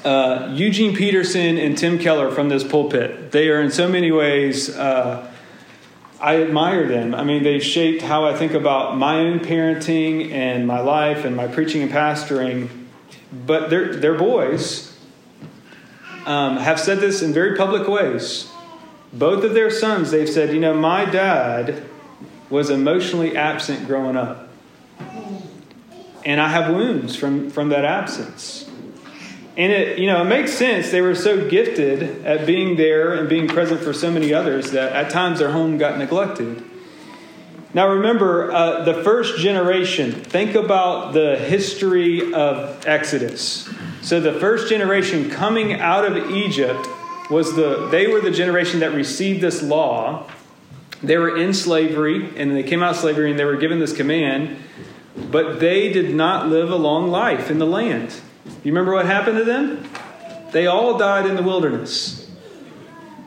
uh, 0.04 0.52
Eugene 0.54 0.96
Peterson 0.96 1.58
and 1.58 1.78
Tim 1.78 2.00
Keller 2.00 2.32
from 2.32 2.50
this 2.50 2.64
pulpit. 2.64 3.32
They 3.32 3.50
are, 3.50 3.62
in 3.62 3.72
so 3.72 3.88
many 3.88 4.12
ways, 4.12 4.76
uh, 4.76 5.32
I 6.20 6.42
admire 6.42 6.88
them. 6.88 7.14
I 7.14 7.24
mean, 7.24 7.44
they've 7.44 7.64
shaped 7.64 8.02
how 8.02 8.26
I 8.26 8.36
think 8.36 8.54
about 8.54 8.98
my 8.98 9.20
own 9.20 9.40
parenting 9.40 10.32
and 10.32 10.66
my 10.66 10.80
life 10.80 11.26
and 11.26 11.36
my 11.36 11.48
preaching 11.48 11.82
and 11.84 11.92
pastoring. 11.92 12.70
But 13.32 13.70
they're, 13.70 13.96
they're 13.96 14.18
boys 14.18 14.98
um, 16.26 16.58
have 16.58 16.80
said 16.80 17.00
this 17.00 17.22
in 17.22 17.34
very 17.34 17.56
public 17.56 17.88
ways. 17.88 18.50
Both 19.14 19.44
of 19.44 19.54
their 19.54 19.70
sons, 19.70 20.10
they've 20.10 20.30
said, 20.30 20.54
you 20.54 20.60
know, 20.60 20.74
my 20.74 21.06
dad 21.06 21.84
was 22.50 22.70
emotionally 22.70 23.38
absent 23.38 23.86
growing 23.88 24.18
up. 24.18 24.50
And 26.26 26.42
I 26.42 26.50
have 26.50 26.74
wounds 26.74 27.16
from, 27.16 27.50
from 27.50 27.70
that 27.70 27.86
absence. 27.86 28.70
And 29.56 29.72
it, 29.72 30.00
you 30.00 30.08
know, 30.08 30.22
it 30.22 30.26
makes 30.26 30.54
sense. 30.54 30.90
They 30.90 31.02
were 31.02 31.14
so 31.14 31.48
gifted 31.48 32.26
at 32.26 32.48
being 32.48 32.76
there 32.76 33.14
and 33.14 33.30
being 33.30 33.48
present 33.48 33.82
for 33.82 33.94
so 33.94 34.10
many 34.10 34.34
others 34.34 34.72
that 34.72 34.94
at 34.94 35.12
times 35.12 35.40
their 35.40 35.52
home 35.52 35.78
got 35.78 36.00
neglected. 36.00 36.64
Now, 37.76 37.90
remember, 37.90 38.52
uh, 38.52 38.84
the 38.84 39.04
first 39.04 39.40
generation, 39.40 40.12
think 40.12 40.56
about 40.56 41.14
the 41.14 41.38
history 41.38 42.34
of 42.34 42.86
Exodus. 42.88 43.70
So, 44.02 44.20
the 44.20 44.34
first 44.34 44.70
generation 44.70 45.30
coming 45.30 45.80
out 45.80 46.06
of 46.06 46.32
Egypt 46.32 46.88
was 47.34 47.56
the, 47.56 47.88
they 47.90 48.08
were 48.08 48.22
the 48.22 48.32
generation 48.32 48.80
that 48.80 48.94
received 48.94 49.42
this 49.42 49.62
law. 49.62 50.30
They 51.02 51.18
were 51.18 51.36
in 51.36 51.54
slavery, 51.54 52.38
and 52.38 52.56
they 52.56 52.64
came 52.64 52.82
out 52.82 52.92
of 52.92 52.98
slavery 52.98 53.32
and 53.32 53.38
they 53.38 53.44
were 53.44 53.58
given 53.58 53.80
this 53.80 53.94
command, 53.94 54.58
but 55.32 55.60
they 55.60 55.92
did 55.92 56.16
not 56.16 56.48
live 56.48 56.72
a 56.72 56.76
long 56.76 57.10
life 57.10 57.52
in 57.52 57.60
the 57.60 57.66
land. 57.66 58.16
You 58.46 58.72
remember 58.72 58.94
what 58.94 59.06
happened 59.06 59.38
to 59.38 59.44
them? 59.44 59.90
They 60.52 60.68
all 60.68 60.98
died 60.98 61.26
in 61.26 61.36
the 61.36 61.44
wilderness. 61.44 62.30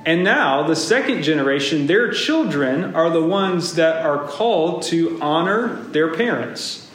And 0.06 0.22
now, 0.22 0.64
the 0.66 0.76
second 0.76 1.25
generation, 1.25 1.88
their 1.88 2.12
children 2.12 2.94
are 2.94 3.10
the 3.10 3.22
ones 3.22 3.75
that 3.75 4.06
are 4.06 4.25
called 4.28 4.82
to 4.84 5.18
honor 5.20 5.82
their 5.90 6.14
parents. 6.14 6.88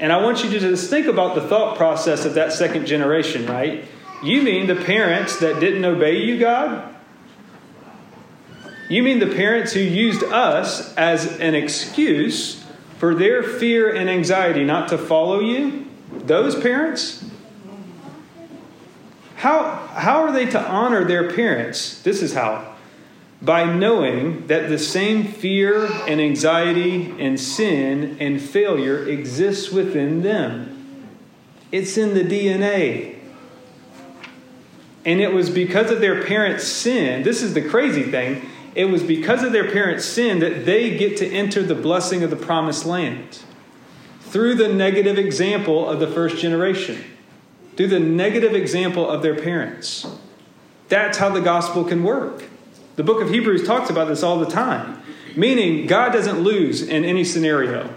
And 0.00 0.12
I 0.12 0.20
want 0.20 0.42
you 0.42 0.50
to 0.50 0.58
just 0.58 0.90
think 0.90 1.06
about 1.06 1.36
the 1.36 1.42
thought 1.42 1.76
process 1.76 2.24
of 2.24 2.34
that 2.34 2.52
second 2.52 2.86
generation, 2.86 3.46
right? 3.46 3.84
You 4.22 4.42
mean 4.42 4.66
the 4.66 4.76
parents 4.76 5.38
that 5.38 5.60
didn't 5.60 5.84
obey 5.84 6.22
you, 6.22 6.38
God? 6.38 6.94
You 8.88 9.02
mean 9.02 9.18
the 9.18 9.26
parents 9.26 9.72
who 9.72 9.80
used 9.80 10.24
us 10.24 10.94
as 10.96 11.38
an 11.38 11.54
excuse 11.54 12.64
for 12.96 13.14
their 13.14 13.42
fear 13.42 13.94
and 13.94 14.08
anxiety 14.08 14.64
not 14.64 14.88
to 14.88 14.98
follow 14.98 15.40
you? 15.40 15.86
Those 16.10 16.58
parents? 16.58 17.24
How, 19.36 19.86
how 19.94 20.22
are 20.22 20.32
they 20.32 20.46
to 20.46 20.60
honor 20.60 21.04
their 21.04 21.30
parents? 21.30 22.02
This 22.02 22.22
is 22.22 22.34
how. 22.34 22.74
By 23.40 23.72
knowing 23.72 24.48
that 24.48 24.68
the 24.68 24.78
same 24.78 25.22
fear 25.22 25.86
and 26.08 26.20
anxiety 26.20 27.14
and 27.20 27.38
sin 27.38 28.16
and 28.18 28.40
failure 28.40 29.06
exists 29.06 29.70
within 29.70 30.22
them. 30.22 31.06
It's 31.70 31.96
in 31.96 32.14
the 32.14 32.24
DNA. 32.24 33.17
And 35.08 35.22
it 35.22 35.32
was 35.32 35.48
because 35.48 35.90
of 35.90 36.02
their 36.02 36.22
parents' 36.22 36.66
sin. 36.66 37.22
This 37.22 37.42
is 37.42 37.54
the 37.54 37.66
crazy 37.66 38.02
thing. 38.02 38.46
It 38.74 38.84
was 38.84 39.02
because 39.02 39.42
of 39.42 39.52
their 39.52 39.70
parents' 39.70 40.04
sin 40.04 40.40
that 40.40 40.66
they 40.66 40.98
get 40.98 41.16
to 41.16 41.26
enter 41.26 41.62
the 41.62 41.74
blessing 41.74 42.22
of 42.22 42.28
the 42.28 42.36
promised 42.36 42.84
land 42.84 43.40
through 44.20 44.56
the 44.56 44.68
negative 44.68 45.16
example 45.16 45.88
of 45.88 45.98
the 45.98 46.06
first 46.06 46.36
generation 46.36 47.02
through 47.74 47.86
the 47.86 47.98
negative 47.98 48.54
example 48.54 49.08
of 49.08 49.22
their 49.22 49.34
parents. 49.34 50.04
That's 50.88 51.16
how 51.16 51.30
the 51.30 51.40
gospel 51.40 51.84
can 51.84 52.02
work. 52.02 52.44
The 52.96 53.02
book 53.02 53.22
of 53.22 53.30
Hebrews 53.30 53.66
talks 53.66 53.88
about 53.88 54.08
this 54.08 54.22
all 54.22 54.38
the 54.38 54.50
time, 54.50 55.00
meaning 55.34 55.86
God 55.86 56.12
doesn't 56.12 56.40
lose 56.40 56.82
in 56.82 57.04
any 57.06 57.24
scenario. 57.24 57.94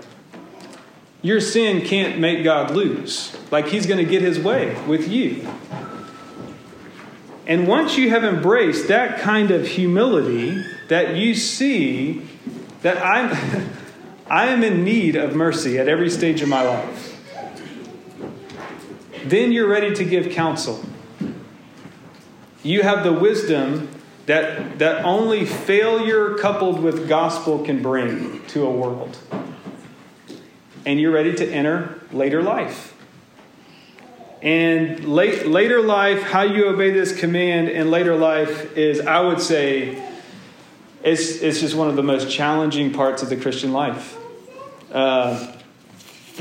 Your 1.21 1.41
sin 1.41 1.81
can't 1.81 2.19
make 2.19 2.45
God 2.45 2.71
lose. 2.71 3.35
Like 3.51 3.67
he's 3.67 3.85
going 3.85 3.97
to 3.97 4.09
get 4.09 4.21
his 4.21 4.39
way 4.39 4.81
with 4.85 5.09
you. 5.09 5.45
And 7.47 7.67
once 7.67 7.97
you 7.97 8.09
have 8.09 8.23
embraced 8.23 8.87
that 8.87 9.19
kind 9.19 9.51
of 9.51 9.67
humility, 9.67 10.63
that 10.87 11.15
you 11.15 11.33
see 11.35 12.27
that 12.81 13.03
I'm, 13.03 13.67
I 14.27 14.47
am 14.47 14.63
in 14.63 14.83
need 14.83 15.15
of 15.15 15.35
mercy 15.35 15.79
at 15.79 15.87
every 15.87 16.09
stage 16.09 16.41
of 16.41 16.49
my 16.49 16.61
life 16.61 17.11
then 19.25 19.51
you're 19.51 19.67
ready 19.67 19.93
to 19.95 20.03
give 20.03 20.31
counsel. 20.31 20.83
You 22.63 22.83
have 22.83 23.03
the 23.03 23.13
wisdom 23.13 23.89
that, 24.25 24.79
that 24.79 25.03
only 25.05 25.45
failure 25.45 26.35
coupled 26.35 26.81
with 26.81 27.07
gospel 27.07 27.63
can 27.63 27.81
bring 27.81 28.45
to 28.47 28.65
a 28.65 28.71
world. 28.71 29.17
And 30.85 30.99
you're 30.99 31.11
ready 31.11 31.33
to 31.35 31.51
enter 31.51 32.01
later 32.11 32.41
life. 32.41 32.90
And 34.41 35.05
late, 35.05 35.45
later 35.45 35.81
life, 35.81 36.23
how 36.23 36.41
you 36.41 36.67
obey 36.67 36.91
this 36.91 37.17
command 37.17 37.69
in 37.69 37.91
later 37.91 38.15
life 38.15 38.75
is, 38.75 38.99
I 39.01 39.19
would 39.19 39.39
say, 39.39 40.03
it's, 41.03 41.41
it's 41.41 41.59
just 41.59 41.75
one 41.75 41.89
of 41.89 41.95
the 41.95 42.03
most 42.03 42.29
challenging 42.29 42.91
parts 42.91 43.21
of 43.21 43.29
the 43.29 43.37
Christian 43.37 43.71
life. 43.71 44.17
Uh, 44.91 45.53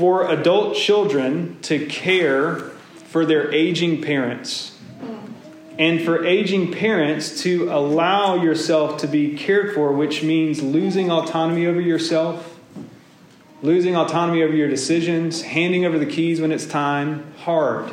for 0.01 0.29
adult 0.29 0.75
children 0.75 1.59
to 1.61 1.85
care 1.85 2.55
for 3.09 3.25
their 3.25 3.51
aging 3.53 4.01
parents. 4.01 4.79
And 5.77 6.01
for 6.01 6.25
aging 6.25 6.71
parents 6.71 7.41
to 7.43 7.71
allow 7.71 8.41
yourself 8.41 9.01
to 9.01 9.07
be 9.07 9.35
cared 9.35 9.75
for, 9.75 9.91
which 9.91 10.23
means 10.23 10.61
losing 10.61 11.11
autonomy 11.11 11.65
over 11.65 11.81
yourself, 11.81 12.59
losing 13.61 13.95
autonomy 13.95 14.43
over 14.43 14.53
your 14.53 14.69
decisions, 14.69 15.41
handing 15.41 15.85
over 15.85 15.99
the 15.99 16.05
keys 16.05 16.41
when 16.41 16.51
it's 16.51 16.65
time, 16.65 17.30
hard. 17.41 17.91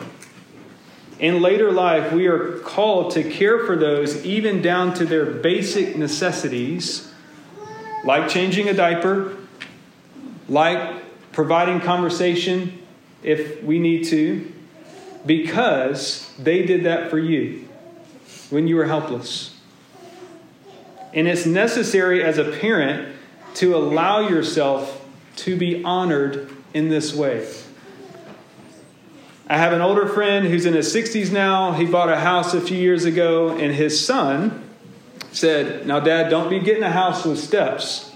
In 1.18 1.42
later 1.42 1.72
life, 1.72 2.12
we 2.12 2.26
are 2.26 2.58
called 2.60 3.12
to 3.12 3.28
care 3.28 3.66
for 3.66 3.76
those 3.76 4.24
even 4.24 4.62
down 4.62 4.94
to 4.94 5.04
their 5.04 5.26
basic 5.26 5.96
necessities, 5.96 7.12
like 8.04 8.28
changing 8.28 8.68
a 8.68 8.74
diaper, 8.74 9.36
like 10.48 11.32
providing 11.32 11.80
conversation 11.80 12.78
if 13.22 13.62
we 13.62 13.78
need 13.78 14.04
to, 14.04 14.52
because 15.26 16.32
they 16.38 16.64
did 16.64 16.84
that 16.84 17.10
for 17.10 17.18
you 17.18 17.68
when 18.50 18.68
you 18.68 18.76
were 18.76 18.86
helpless. 18.86 19.56
And 21.12 21.26
it's 21.26 21.46
necessary 21.46 22.22
as 22.22 22.38
a 22.38 22.44
parent 22.44 23.16
to 23.54 23.74
allow 23.74 24.28
yourself 24.28 25.04
to 25.36 25.56
be 25.56 25.82
honored 25.82 26.50
in 26.74 26.88
this 26.88 27.14
way. 27.14 27.48
I 29.50 29.56
have 29.56 29.72
an 29.72 29.80
older 29.80 30.06
friend 30.06 30.46
who's 30.46 30.66
in 30.66 30.74
his 30.74 30.94
60s 30.94 31.32
now. 31.32 31.72
He 31.72 31.86
bought 31.86 32.10
a 32.10 32.20
house 32.20 32.52
a 32.52 32.60
few 32.60 32.76
years 32.76 33.06
ago, 33.06 33.48
and 33.48 33.74
his 33.74 34.04
son 34.04 34.68
said, 35.32 35.86
Now, 35.86 36.00
Dad, 36.00 36.28
don't 36.28 36.50
be 36.50 36.60
getting 36.60 36.82
a 36.82 36.90
house 36.90 37.24
with 37.24 37.38
steps. 37.38 38.12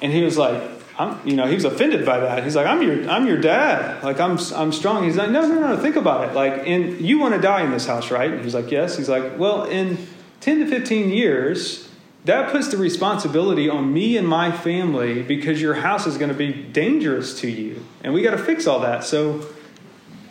And 0.00 0.12
he 0.12 0.22
was 0.22 0.38
like, 0.38 0.62
I'm, 0.98 1.26
you 1.26 1.34
know, 1.34 1.46
he 1.46 1.54
was 1.54 1.64
offended 1.64 2.06
by 2.06 2.20
that. 2.20 2.44
He's 2.44 2.54
like, 2.54 2.66
I'm 2.66 2.82
your, 2.82 3.10
I'm 3.10 3.26
your 3.26 3.38
dad. 3.38 4.04
Like, 4.04 4.20
I'm, 4.20 4.38
I'm 4.54 4.70
strong. 4.70 5.04
He's 5.04 5.16
like, 5.16 5.30
no, 5.30 5.46
no, 5.48 5.74
no, 5.74 5.76
think 5.76 5.96
about 5.96 6.28
it. 6.28 6.34
Like, 6.34 6.66
in, 6.66 7.04
you 7.04 7.18
want 7.18 7.34
to 7.34 7.40
die 7.40 7.62
in 7.64 7.70
this 7.70 7.86
house, 7.86 8.10
right? 8.10 8.40
he's 8.40 8.54
like, 8.54 8.70
yes. 8.70 8.96
He's 8.96 9.08
like, 9.08 9.38
well, 9.38 9.64
in 9.64 10.06
10 10.40 10.60
to 10.60 10.66
15 10.66 11.10
years, 11.10 11.88
that 12.26 12.52
puts 12.52 12.68
the 12.68 12.76
responsibility 12.76 13.68
on 13.68 13.92
me 13.92 14.16
and 14.16 14.28
my 14.28 14.52
family 14.52 15.22
because 15.22 15.60
your 15.60 15.74
house 15.74 16.06
is 16.06 16.18
going 16.18 16.30
to 16.30 16.36
be 16.36 16.52
dangerous 16.52 17.40
to 17.40 17.48
you. 17.48 17.84
And 18.04 18.12
we 18.12 18.22
got 18.22 18.32
to 18.32 18.38
fix 18.38 18.66
all 18.66 18.80
that. 18.80 19.02
So 19.04 19.46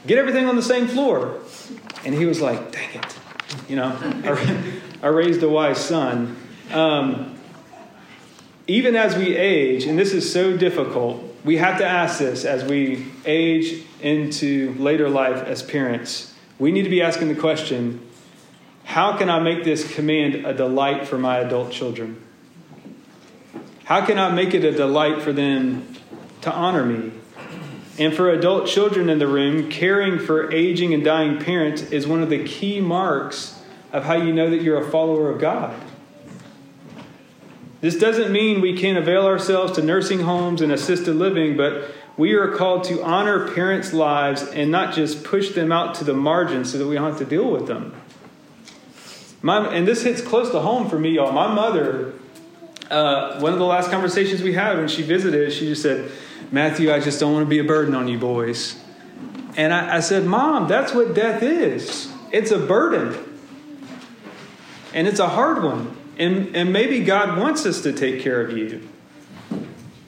get 0.06 0.18
everything 0.18 0.46
on 0.46 0.56
the 0.56 0.62
same 0.64 0.88
floor. 0.88 1.40
And 2.06 2.16
he 2.16 2.26
was 2.26 2.42
like, 2.42 2.72
dang 2.72 2.90
it. 2.96 3.16
You 3.68 3.76
know, 3.76 3.98
I, 5.02 5.08
raised 5.08 5.42
a 5.44 5.50
wise 5.50 5.84
son. 5.84 6.38
Um, 6.72 7.36
even 8.68 8.96
as 8.96 9.16
we 9.16 9.36
age, 9.36 9.86
and 9.86 9.98
this 9.98 10.14
is 10.14 10.32
so 10.32 10.56
difficult, 10.56 11.24
we 11.44 11.58
have 11.58 11.80
to 11.80 11.86
ask 11.86 12.20
this 12.20 12.46
as 12.46 12.64
we 12.64 13.08
age 13.26 13.84
into 14.02 14.76
later 14.78 15.10
life 15.10 15.44
as 15.44 15.64
parents. 15.64 16.34
We 16.60 16.72
need 16.72 16.84
to 16.84 16.90
be 16.90 17.02
asking 17.02 17.30
the 17.30 17.40
question 17.40 18.06
how 18.84 19.16
can 19.18 19.30
I 19.30 19.40
make 19.40 19.64
this 19.64 19.94
command 19.94 20.48
a 20.48 20.54
delight 20.54 21.08
for 21.08 21.20
my 21.20 21.38
adult 21.38 21.72
children? 21.72 22.20
How 23.84 24.04
can 24.04 24.18
I 24.18 24.32
make 24.32 24.56
it 24.56 24.66
a 24.66 24.72
delight 24.72 25.22
for 25.22 25.32
them 25.32 25.96
to 26.42 26.52
honor 26.52 26.84
me? 26.84 27.12
And 28.00 28.16
for 28.16 28.30
adult 28.30 28.66
children 28.66 29.10
in 29.10 29.20
the 29.20 29.28
room, 29.28 29.70
caring 29.70 30.20
for 30.20 30.52
aging 30.54 30.94
and 30.94 31.04
dying 31.04 31.38
parents 31.38 31.82
is 31.84 32.08
one 32.08 32.24
of 32.24 32.30
the 32.30 32.44
key 32.46 32.80
marks 32.80 33.62
of 33.92 34.06
how 34.06 34.16
you 34.16 34.34
know 34.34 34.50
that 34.50 34.62
you're 34.62 34.82
a 34.82 34.90
follower 34.90 35.30
of 35.30 35.40
God. 35.40 35.80
This 37.82 37.98
doesn't 37.98 38.32
mean 38.32 38.62
we 38.62 38.78
can't 38.78 38.98
avail 38.98 39.26
ourselves 39.26 39.74
to 39.74 39.82
nursing 39.82 40.22
homes 40.22 40.62
and 40.62 40.72
assisted 40.72 41.16
living, 41.16 41.58
but 41.58 41.92
we 42.16 42.34
are 42.34 42.54
called 42.56 42.86
to 42.86 43.04
honor 43.04 43.54
parents' 43.54 43.94
lives 43.94 44.44
and 44.44 44.72
not 44.72 44.94
just 44.94 45.24
push 45.24 45.52
them 45.52 45.72
out 45.72 45.96
to 45.96 46.04
the 46.04 46.14
margins 46.14 46.72
so 46.72 46.78
that 46.78 46.88
we 46.88 46.96
don't 46.96 47.10
have 47.10 47.20
to 47.20 47.26
deal 47.26 47.52
with 47.52 47.68
them. 47.68 47.94
My, 49.42 49.74
and 49.74 49.88
this 49.88 50.04
hits 50.04 50.22
close 50.22 50.52
to 50.52 50.60
home 50.60 50.90
for 50.90 51.00
me, 51.00 51.12
y'all. 51.12 51.32
My 51.32 51.54
mother 51.54 52.14
uh, 52.90 53.40
one 53.40 53.54
of 53.54 53.60
the 53.60 53.66
last 53.66 53.92
conversations 53.92 54.42
we 54.42 54.54
had 54.54 54.78
when 54.78 54.88
she 54.88 55.04
visited, 55.04 55.54
she 55.54 55.68
just 55.68 55.82
said, 55.82 56.12
Matthew, 56.52 56.92
I 56.92 57.00
just 57.00 57.20
don't 57.20 57.34
want 57.34 57.46
to 57.46 57.50
be 57.50 57.60
a 57.60 57.64
burden 57.64 57.94
on 57.94 58.08
you 58.08 58.18
boys. 58.18 58.80
And 59.56 59.74
I, 59.74 59.98
I 59.98 60.00
said, 60.00 60.26
Mom, 60.26 60.68
that's 60.68 60.94
what 60.94 61.14
death 61.14 61.44
is. 61.44 62.12
It's 62.32 62.52
a 62.52 62.60
burden. 62.60 63.18
And 64.94 65.08
it's 65.08 65.20
a 65.20 65.28
hard 65.28 65.64
one. 65.64 65.96
And, 66.18 66.56
and 66.56 66.74
maybe 66.74 67.04
God 67.04 67.38
wants 67.38 67.66
us 67.66 67.82
to 67.82 67.94
take 67.94 68.22
care 68.22 68.42
of 68.42 68.58
you. 68.58 68.88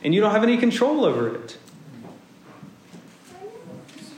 And 0.04 0.16
you 0.16 0.22
don't 0.22 0.32
have 0.32 0.44
any 0.44 0.58
control 0.58 1.06
over 1.06 1.36
it. 1.36 1.58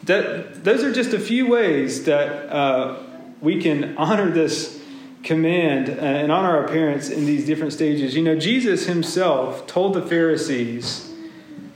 That, 0.03 0.63
those 0.63 0.83
are 0.83 0.91
just 0.91 1.13
a 1.13 1.19
few 1.19 1.47
ways 1.47 2.05
that 2.05 2.49
uh, 2.49 3.01
we 3.41 3.62
can 3.62 3.97
honor 3.97 4.31
this 4.31 4.81
command 5.23 5.89
and 5.89 6.31
honor 6.31 6.57
our 6.57 6.67
parents 6.67 7.09
in 7.09 7.25
these 7.25 7.45
different 7.45 7.73
stages. 7.73 8.15
You 8.15 8.23
know, 8.23 8.38
Jesus 8.38 8.86
himself 8.86 9.65
told 9.67 9.93
the 9.93 10.01
Pharisees 10.01 11.12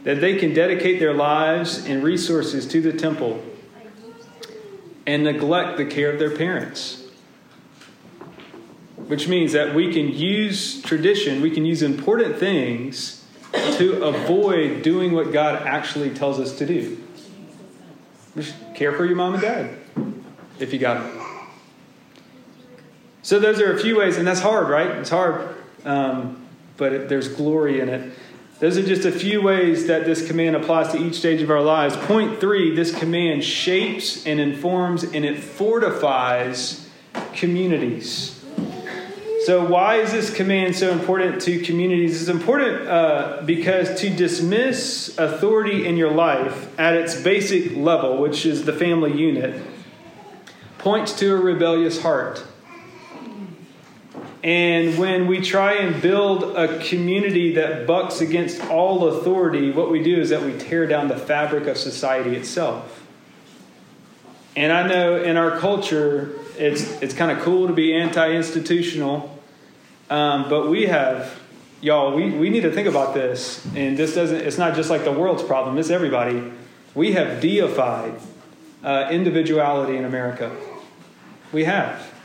that 0.07 0.21
they 0.21 0.37
can 0.37 0.53
dedicate 0.53 1.01
their 1.01 1.13
lives 1.13 1.85
and 1.85 2.01
resources 2.01 2.65
to 2.65 2.79
the 2.79 2.93
temple 2.93 3.43
and 5.05 5.25
neglect 5.25 5.75
the 5.75 5.83
care 5.83 6.09
of 6.13 6.17
their 6.17 6.33
parents. 6.33 7.05
Which 8.95 9.27
means 9.27 9.51
that 9.51 9.75
we 9.75 9.91
can 9.91 10.07
use 10.07 10.81
tradition, 10.81 11.41
we 11.41 11.51
can 11.51 11.65
use 11.65 11.81
important 11.81 12.37
things 12.37 13.25
to 13.51 14.01
avoid 14.01 14.81
doing 14.81 15.11
what 15.11 15.33
God 15.33 15.63
actually 15.63 16.11
tells 16.11 16.39
us 16.39 16.57
to 16.59 16.65
do. 16.65 17.03
Just 18.37 18.55
care 18.75 18.93
for 18.93 19.03
your 19.03 19.17
mom 19.17 19.33
and 19.33 19.43
dad 19.43 19.77
if 20.57 20.71
you 20.71 20.79
got 20.79 21.03
them. 21.03 21.21
So 23.23 23.41
those 23.41 23.59
are 23.59 23.73
a 23.73 23.77
few 23.77 23.97
ways, 23.97 24.15
and 24.15 24.25
that's 24.25 24.39
hard, 24.39 24.69
right? 24.69 24.87
It's 24.87 25.09
hard, 25.09 25.53
um, 25.83 26.47
but 26.77 26.93
it, 26.93 27.09
there's 27.09 27.27
glory 27.27 27.81
in 27.81 27.89
it. 27.89 28.13
Those 28.59 28.75
are 28.77 28.83
just 28.83 29.05
a 29.05 29.11
few 29.11 29.43
ways 29.43 29.85
that 29.85 30.05
this 30.05 30.27
command 30.27 30.55
applies 30.55 30.91
to 30.91 30.97
each 30.97 31.15
stage 31.15 31.43
of 31.43 31.51
our 31.51 31.61
lives. 31.61 31.95
Point 31.95 32.39
three 32.39 32.75
this 32.75 32.97
command 32.97 33.43
shapes 33.43 34.25
and 34.25 34.39
informs 34.39 35.03
and 35.03 35.23
it 35.23 35.37
fortifies 35.37 36.89
communities. 37.33 38.33
So, 39.45 39.63
why 39.63 39.97
is 39.97 40.11
this 40.11 40.33
command 40.33 40.75
so 40.75 40.91
important 40.91 41.41
to 41.43 41.61
communities? 41.61 42.19
It's 42.19 42.29
important 42.29 42.87
uh, 42.87 43.43
because 43.45 44.01
to 44.01 44.09
dismiss 44.09 45.17
authority 45.17 45.85
in 45.87 45.95
your 45.95 46.11
life 46.11 46.77
at 46.79 46.95
its 46.95 47.21
basic 47.21 47.75
level, 47.77 48.17
which 48.17 48.45
is 48.45 48.65
the 48.65 48.73
family 48.73 49.13
unit, 49.13 49.61
points 50.79 51.13
to 51.19 51.33
a 51.33 51.37
rebellious 51.37 52.01
heart. 52.01 52.43
And 54.43 54.97
when 54.97 55.28
we 55.28 55.41
try 55.41 55.73
and 55.76 56.00
build 56.02 56.43
a 56.56 56.80
community 56.84 57.56
that 57.56 57.88
bucks 57.88 58.21
against 58.21 58.62
all 58.69 59.08
authority, 59.08 59.71
what 59.71 59.89
we 59.89 60.04
do 60.04 60.19
is 60.19 60.30
that 60.30 60.43
we 60.43 60.54
tear 60.58 60.86
down 60.86 61.08
the 61.08 61.17
fabric 61.17 61.65
of 61.67 61.78
society 61.78 62.36
itself. 62.36 63.06
And 64.56 64.71
I 64.71 64.88
know 64.88 65.21
in 65.21 65.38
our 65.38 65.58
culture, 65.58 66.32
it's, 66.58 67.02
it's 67.02 67.13
kind 67.13 67.32
of 67.32 67.39
cool 67.43 67.67
to 67.67 67.73
be 67.73 67.93
anti 67.93 68.32
institutional, 68.32 69.39
um, 70.10 70.50
but 70.50 70.69
we 70.69 70.86
have, 70.86 71.39
y'all, 71.82 72.15
we, 72.15 72.32
we 72.32 72.50
need 72.50 72.62
to 72.62 72.71
think 72.71 72.88
about 72.88 73.13
this. 73.13 73.65
And 73.76 73.97
this 73.97 74.15
doesn't, 74.15 74.41
it's 74.41 74.58
not 74.58 74.76
just 74.76 74.89
like 74.89 75.04
the 75.04 75.12
world's 75.12 75.43
problem, 75.43 75.78
it's 75.78 75.89
everybody. 75.89 76.52
We 76.95 77.13
have 77.13 77.41
deified 77.41 78.19
uh, 78.84 79.10
individuality 79.12 79.97
in 79.97 80.06
America. 80.06 80.56
We 81.52 81.65
have. 81.65 82.16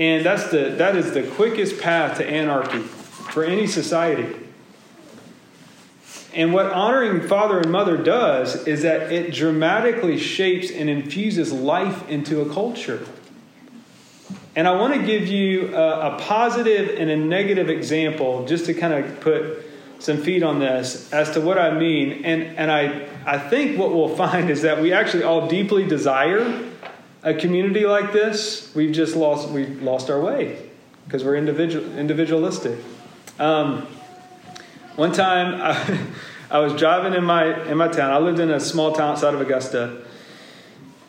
And 0.00 0.24
that's 0.24 0.50
the, 0.50 0.70
that 0.78 0.96
is 0.96 1.12
the 1.12 1.22
quickest 1.22 1.78
path 1.78 2.16
to 2.16 2.26
anarchy 2.26 2.78
for 2.78 3.44
any 3.44 3.66
society. 3.66 4.34
And 6.32 6.54
what 6.54 6.72
honoring 6.72 7.28
father 7.28 7.58
and 7.58 7.70
mother 7.70 7.98
does 7.98 8.66
is 8.66 8.80
that 8.80 9.12
it 9.12 9.34
dramatically 9.34 10.16
shapes 10.16 10.70
and 10.70 10.88
infuses 10.88 11.52
life 11.52 12.08
into 12.08 12.40
a 12.40 12.50
culture. 12.50 13.06
And 14.56 14.66
I 14.66 14.74
want 14.80 14.94
to 14.94 15.02
give 15.04 15.28
you 15.28 15.76
a, 15.76 16.14
a 16.14 16.18
positive 16.18 16.98
and 16.98 17.10
a 17.10 17.16
negative 17.16 17.68
example 17.68 18.46
just 18.46 18.64
to 18.66 18.74
kind 18.74 18.94
of 18.94 19.20
put 19.20 19.66
some 19.98 20.16
feet 20.16 20.42
on 20.42 20.60
this 20.60 21.12
as 21.12 21.30
to 21.32 21.42
what 21.42 21.58
I 21.58 21.78
mean. 21.78 22.24
And, 22.24 22.56
and 22.56 22.72
I, 22.72 23.06
I 23.26 23.38
think 23.38 23.78
what 23.78 23.92
we'll 23.92 24.16
find 24.16 24.48
is 24.48 24.62
that 24.62 24.80
we 24.80 24.94
actually 24.94 25.24
all 25.24 25.46
deeply 25.46 25.86
desire 25.86 26.69
a 27.22 27.34
community 27.34 27.84
like 27.84 28.12
this, 28.12 28.72
we've 28.74 28.92
just 28.92 29.14
lost 29.14 29.50
we 29.50 29.66
lost 29.66 30.10
our 30.10 30.20
way 30.20 30.70
because 31.04 31.24
we're 31.24 31.36
individual 31.36 31.84
individualistic. 31.98 32.78
Um, 33.38 33.86
one 34.96 35.12
time, 35.12 35.60
I, 35.60 35.98
I, 36.56 36.58
was 36.60 36.74
driving 36.74 37.14
in 37.14 37.24
my 37.24 37.68
in 37.68 37.76
my 37.76 37.88
town. 37.88 38.12
I 38.12 38.18
lived 38.18 38.40
in 38.40 38.50
a 38.50 38.60
small 38.60 38.92
town 38.92 39.12
outside 39.12 39.34
of 39.34 39.40
Augusta. 39.40 40.02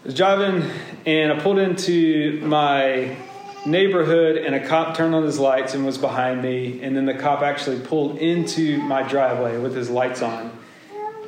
I 0.03 0.07
was 0.07 0.15
driving, 0.15 0.69
and 1.05 1.31
I 1.31 1.39
pulled 1.39 1.59
into 1.59 2.41
my 2.43 3.15
neighborhood, 3.65 4.37
and 4.37 4.55
a 4.55 4.67
cop 4.67 4.97
turned 4.97 5.13
on 5.13 5.23
his 5.23 5.39
lights 5.39 5.73
and 5.75 5.85
was 5.85 5.97
behind 5.97 6.41
me. 6.41 6.81
And 6.81 6.95
then 6.97 7.05
the 7.05 7.13
cop 7.13 7.41
actually 7.41 7.79
pulled 7.79 8.17
into 8.17 8.79
my 8.79 9.03
driveway 9.03 9.57
with 9.59 9.75
his 9.75 9.89
lights 9.89 10.21
on. 10.21 10.57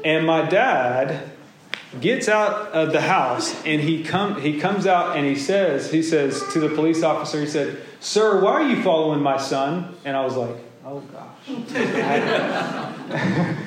And 0.03 0.25
my 0.25 0.41
dad 0.41 1.32
gets 2.01 2.27
out 2.27 2.71
of 2.71 2.91
the 2.91 3.01
house 3.01 3.53
and 3.65 3.81
he 3.81 4.03
come 4.03 4.41
he 4.41 4.59
comes 4.59 4.87
out 4.87 5.15
and 5.15 5.25
he 5.25 5.35
says 5.35 5.91
he 5.91 6.01
says 6.01 6.43
to 6.51 6.59
the 6.59 6.69
police 6.69 7.03
officer 7.03 7.41
he 7.41 7.47
said 7.47 7.77
sir 7.99 8.41
why 8.41 8.53
are 8.53 8.67
you 8.67 8.81
following 8.81 9.21
my 9.21 9.37
son? 9.37 9.95
And 10.05 10.17
i 10.17 10.23
was 10.23 10.35
like 10.35 10.55
oh 10.85 10.99
gosh. 11.01 11.29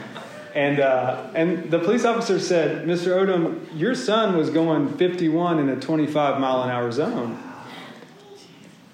And 0.56 0.80
uh, 0.80 1.28
and 1.34 1.70
the 1.70 1.78
police 1.78 2.06
officer 2.06 2.40
said 2.40 2.86
mr 2.86 3.08
odom 3.08 3.60
your 3.78 3.94
son 3.94 4.38
was 4.38 4.48
going 4.48 4.96
51 4.96 5.58
in 5.58 5.68
a 5.68 5.78
25 5.78 6.40
mile 6.40 6.62
an 6.62 6.70
hour 6.70 6.90
zone. 6.90 7.38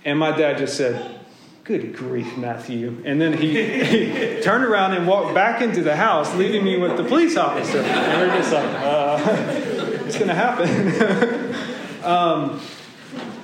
And 0.04 0.18
my 0.18 0.36
dad 0.36 0.58
just 0.58 0.76
said 0.76 1.20
Good 1.64 1.94
grief, 1.94 2.36
Matthew. 2.36 3.00
And 3.04 3.20
then 3.20 3.34
he, 3.34 3.84
he, 3.84 4.42
turned 4.42 4.64
around 4.64 4.94
and 4.94 5.06
walked 5.06 5.32
back 5.32 5.62
into 5.62 5.80
the 5.80 5.94
house, 5.94 6.34
leaving 6.34 6.64
me 6.64 6.76
with 6.76 6.96
the 6.96 7.04
police 7.04 7.36
officer. 7.36 7.78
And 7.78 8.20
we're 8.20 8.36
just 8.36 8.52
like, 8.52 8.64
uh, 8.64 9.20
it's 10.06 10.16
going 10.16 10.26
to 10.26 10.34
happen. 10.34 12.04
um, 12.04 12.60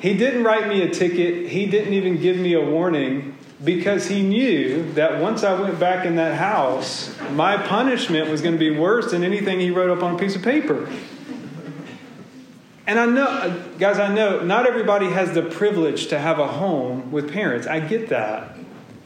he 0.00 0.16
didn't 0.16 0.42
write 0.42 0.66
me 0.66 0.82
a 0.82 0.90
ticket, 0.90 1.48
he 1.48 1.66
didn't 1.66 1.94
even 1.94 2.20
give 2.20 2.36
me 2.36 2.54
a 2.54 2.60
warning 2.60 3.36
because 3.62 4.08
he 4.08 4.22
knew 4.22 4.92
that 4.94 5.20
once 5.20 5.44
I 5.44 5.60
went 5.60 5.78
back 5.78 6.04
in 6.04 6.16
that 6.16 6.36
house, 6.36 7.16
my 7.32 7.56
punishment 7.56 8.30
was 8.30 8.40
going 8.40 8.54
to 8.54 8.58
be 8.58 8.76
worse 8.76 9.12
than 9.12 9.22
anything 9.22 9.60
he 9.60 9.70
wrote 9.70 9.96
up 9.96 10.02
on 10.02 10.16
a 10.16 10.18
piece 10.18 10.34
of 10.34 10.42
paper. 10.42 10.88
And 12.88 12.98
I 12.98 13.04
know, 13.04 13.62
guys, 13.78 13.98
I 13.98 14.12
know 14.12 14.40
not 14.40 14.66
everybody 14.66 15.10
has 15.10 15.34
the 15.34 15.42
privilege 15.42 16.06
to 16.06 16.18
have 16.18 16.38
a 16.38 16.48
home 16.48 17.12
with 17.12 17.30
parents. 17.30 17.66
I 17.66 17.80
get 17.80 18.08
that. 18.08 18.56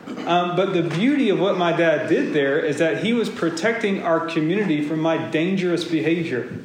Um, 0.07 0.55
but 0.55 0.73
the 0.73 0.85
beauty 0.85 1.31
of 1.31 1.41
what 1.41 1.59
my 1.59 1.73
dad 1.73 2.09
did 2.09 2.33
there 2.33 2.61
is 2.61 2.79
that 2.79 3.03
he 3.03 3.13
was 3.13 3.29
protecting 3.29 4.01
our 4.01 4.25
community 4.25 4.87
from 4.87 5.01
my 5.01 5.17
dangerous 5.17 5.83
behavior. 5.85 6.61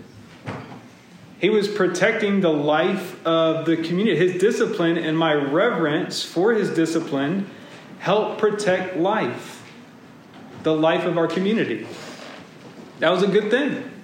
He 1.40 1.50
was 1.50 1.68
protecting 1.68 2.42
the 2.42 2.54
life 2.54 3.26
of 3.26 3.66
the 3.66 3.78
community. 3.78 4.16
His 4.16 4.40
discipline 4.40 4.96
and 5.00 5.18
my 5.18 5.34
reverence 5.34 6.24
for 6.24 6.54
his 6.54 6.70
discipline 6.70 7.50
helped 7.98 8.40
protect 8.40 8.96
life, 8.96 9.68
the 10.62 10.76
life 10.76 11.06
of 11.06 11.18
our 11.18 11.28
community. 11.28 11.88
That 13.00 13.12
was 13.12 13.24
a 13.24 13.28
good 13.28 13.50
thing. 13.50 13.97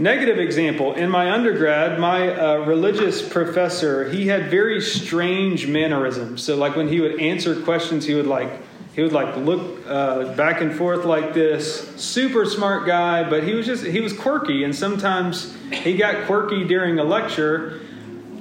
Negative 0.00 0.38
example 0.38 0.94
in 0.94 1.10
my 1.10 1.32
undergrad, 1.32 1.98
my 1.98 2.28
uh, 2.28 2.58
religious 2.58 3.26
professor, 3.26 4.08
he 4.08 4.28
had 4.28 4.48
very 4.48 4.80
strange 4.80 5.66
mannerisms. 5.66 6.44
So, 6.44 6.56
like 6.56 6.76
when 6.76 6.86
he 6.86 7.00
would 7.00 7.20
answer 7.20 7.60
questions, 7.62 8.06
he 8.06 8.14
would 8.14 8.28
like 8.28 8.48
he 8.94 9.02
would 9.02 9.12
like 9.12 9.36
look 9.36 9.84
uh, 9.88 10.34
back 10.36 10.60
and 10.60 10.72
forth 10.72 11.04
like 11.04 11.34
this. 11.34 11.88
Super 11.96 12.44
smart 12.44 12.86
guy, 12.86 13.28
but 13.28 13.42
he 13.42 13.54
was 13.54 13.66
just 13.66 13.84
he 13.84 14.00
was 14.00 14.12
quirky, 14.12 14.62
and 14.62 14.72
sometimes 14.72 15.56
he 15.72 15.96
got 15.96 16.26
quirky 16.26 16.64
during 16.64 17.00
a 17.00 17.04
lecture. 17.04 17.80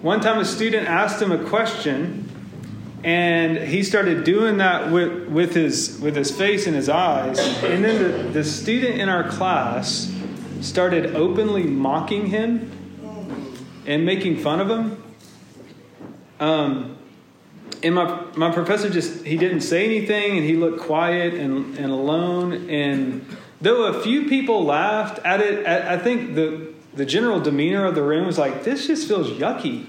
One 0.03 0.21
time, 0.21 0.37
a 0.37 0.45
student 0.45 0.87
asked 0.87 1.19
him 1.19 1.31
a 1.31 1.43
question, 1.43 2.29
and 3.03 3.57
he 3.57 3.81
started 3.81 4.23
doing 4.23 4.57
that 4.57 4.91
with 4.91 5.27
with 5.27 5.55
his 5.55 5.99
with 6.01 6.15
his 6.15 6.29
face 6.29 6.67
and 6.67 6.75
his 6.75 6.87
eyes. 6.87 7.39
And 7.63 7.83
then 7.83 8.03
the, 8.03 8.29
the 8.29 8.43
student 8.43 9.01
in 9.01 9.09
our 9.09 9.27
class 9.27 10.13
started 10.61 11.15
openly 11.15 11.63
mocking 11.63 12.27
him 12.27 12.71
and 13.85 14.05
making 14.05 14.37
fun 14.37 14.59
of 14.59 14.69
him. 14.69 15.03
Um, 16.39 16.97
and 17.83 17.95
my, 17.95 18.23
my 18.35 18.51
professor 18.51 18.89
just, 18.89 19.25
he 19.25 19.37
didn't 19.37 19.61
say 19.61 19.85
anything 19.85 20.37
and 20.37 20.45
he 20.45 20.55
looked 20.55 20.81
quiet 20.81 21.33
and, 21.33 21.77
and 21.77 21.91
alone. 21.91 22.69
And 22.69 23.25
though 23.61 23.85
a 23.85 24.01
few 24.01 24.27
people 24.27 24.65
laughed 24.65 25.19
at 25.25 25.41
it, 25.41 25.65
I 25.65 25.97
think 25.97 26.35
the, 26.35 26.73
the 26.93 27.05
general 27.05 27.39
demeanor 27.39 27.85
of 27.85 27.95
the 27.95 28.03
room 28.03 28.25
was 28.25 28.37
like, 28.37 28.63
this 28.63 28.87
just 28.87 29.07
feels 29.07 29.29
yucky. 29.29 29.87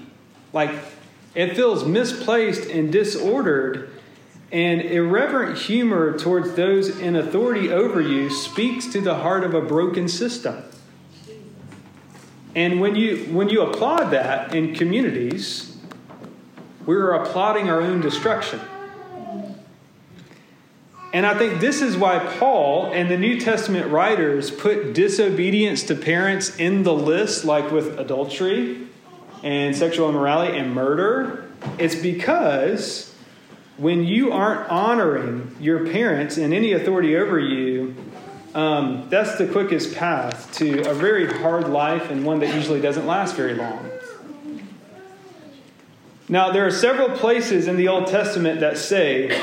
Like, 0.53 0.71
it 1.35 1.55
feels 1.55 1.85
misplaced 1.85 2.69
and 2.69 2.91
disordered. 2.91 3.91
And 4.51 4.81
irreverent 4.81 5.59
humor 5.59 6.17
towards 6.17 6.53
those 6.53 6.99
in 6.99 7.15
authority 7.15 7.71
over 7.71 8.01
you 8.01 8.29
speaks 8.29 8.87
to 8.87 9.01
the 9.01 9.15
heart 9.15 9.43
of 9.43 9.53
a 9.53 9.61
broken 9.61 10.07
system. 10.07 10.63
And 12.55 12.81
when 12.81 12.95
you, 12.95 13.25
when 13.25 13.49
you 13.49 13.61
applaud 13.61 14.09
that 14.11 14.55
in 14.55 14.73
communities, 14.73 15.77
we're 16.85 17.11
applauding 17.11 17.69
our 17.69 17.81
own 17.81 18.01
destruction. 18.01 18.59
And 21.13 21.25
I 21.25 21.37
think 21.37 21.59
this 21.59 21.81
is 21.81 21.97
why 21.97 22.19
Paul 22.39 22.91
and 22.91 23.09
the 23.09 23.17
New 23.17 23.39
Testament 23.39 23.91
writers 23.91 24.51
put 24.51 24.93
disobedience 24.93 25.83
to 25.83 25.95
parents 25.95 26.55
in 26.57 26.83
the 26.83 26.93
list, 26.93 27.45
like 27.45 27.71
with 27.71 27.99
adultery 27.99 28.87
and 29.43 29.75
sexual 29.75 30.09
immorality 30.09 30.57
and 30.57 30.73
murder. 30.73 31.49
It's 31.79 31.95
because 31.95 33.08
when 33.79 34.03
you 34.03 34.31
aren't 34.33 34.69
honoring 34.69 35.55
your 35.59 35.87
parents 35.87 36.37
and 36.37 36.53
any 36.53 36.73
authority 36.73 37.15
over 37.15 37.39
you, 37.39 37.95
um, 38.53 39.07
that's 39.09 39.37
the 39.37 39.47
quickest 39.47 39.95
path 39.95 40.53
to 40.55 40.81
a 40.89 40.93
very 40.93 41.25
hard 41.25 41.69
life 41.69 42.11
and 42.11 42.25
one 42.25 42.39
that 42.39 42.53
usually 42.53 42.81
doesn't 42.81 43.07
last 43.07 43.35
very 43.35 43.53
long. 43.53 43.89
Now, 46.27 46.51
there 46.51 46.65
are 46.67 46.71
several 46.71 47.17
places 47.17 47.67
in 47.67 47.77
the 47.77 47.87
Old 47.87 48.07
Testament 48.07 48.59
that 48.59 48.77
say 48.77 49.41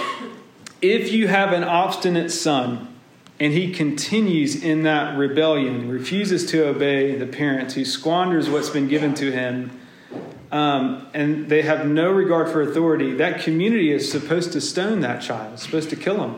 if 0.82 1.12
you 1.12 1.28
have 1.28 1.52
an 1.52 1.64
obstinate 1.64 2.30
son 2.30 2.94
and 3.40 3.52
he 3.52 3.72
continues 3.72 4.62
in 4.62 4.82
that 4.82 5.16
rebellion, 5.16 5.88
refuses 5.88 6.44
to 6.46 6.66
obey 6.68 7.16
the 7.16 7.26
parents, 7.26 7.74
who 7.74 7.84
squanders 7.84 8.50
what's 8.50 8.70
been 8.70 8.88
given 8.88 9.14
to 9.14 9.32
him, 9.32 9.78
um, 10.52 11.08
and 11.12 11.48
they 11.48 11.62
have 11.62 11.86
no 11.86 12.10
regard 12.10 12.48
for 12.48 12.62
authority, 12.62 13.14
that 13.14 13.42
community 13.42 13.92
is 13.92 14.10
supposed 14.10 14.52
to 14.52 14.60
stone 14.60 15.00
that 15.00 15.22
child, 15.22 15.58
supposed 15.58 15.90
to 15.90 15.96
kill 15.96 16.22
him. 16.22 16.36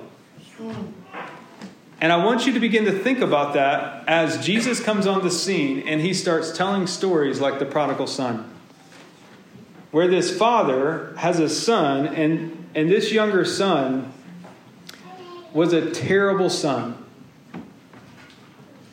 And 2.01 2.13
I 2.13 2.25
want 2.25 2.47
you 2.47 2.53
to 2.53 2.61
begin 2.61 2.85
to 2.85 2.93
think 2.93 3.21
about 3.21 3.55
that 3.55 4.05
as 4.07 4.45
Jesus 4.45 4.81
comes 4.81 5.07
on 5.07 5.23
the 5.23 5.31
scene 5.31 5.87
and 5.89 6.01
he 6.01 6.15
starts 6.15 6.57
telling 6.57 6.87
stories 6.87 7.41
like 7.41 7.59
the 7.59 7.67
prodigal 7.67 8.07
son, 8.07 8.51
where 9.91 10.07
this 10.07 10.37
father 10.37 11.15
has 11.17 11.41
a 11.41 11.49
son, 11.49 12.07
and, 12.07 12.69
and 12.75 12.91
this 12.91 13.11
younger 13.11 13.45
son 13.45 14.13
was 15.53 15.73
a 15.73 15.91
terrible 15.91 16.51
son. 16.51 17.05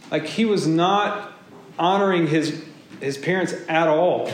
Like 0.09 0.25
he 0.25 0.45
was 0.45 0.65
not 0.65 1.33
honoring 1.77 2.27
his, 2.27 2.63
his 3.01 3.17
parents 3.17 3.53
at 3.67 3.87
all. 3.87 4.29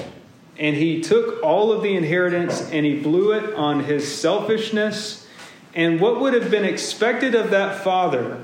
And 0.57 0.75
he 0.75 1.01
took 1.01 1.41
all 1.43 1.71
of 1.71 1.81
the 1.81 1.95
inheritance 1.95 2.69
and 2.71 2.85
he 2.85 2.99
blew 2.99 3.31
it 3.31 3.53
on 3.55 3.83
his 3.83 4.19
selfishness. 4.19 5.27
And 5.73 5.99
what 5.99 6.19
would 6.19 6.33
have 6.33 6.51
been 6.51 6.65
expected 6.65 7.35
of 7.35 7.51
that 7.51 7.83
father 7.83 8.43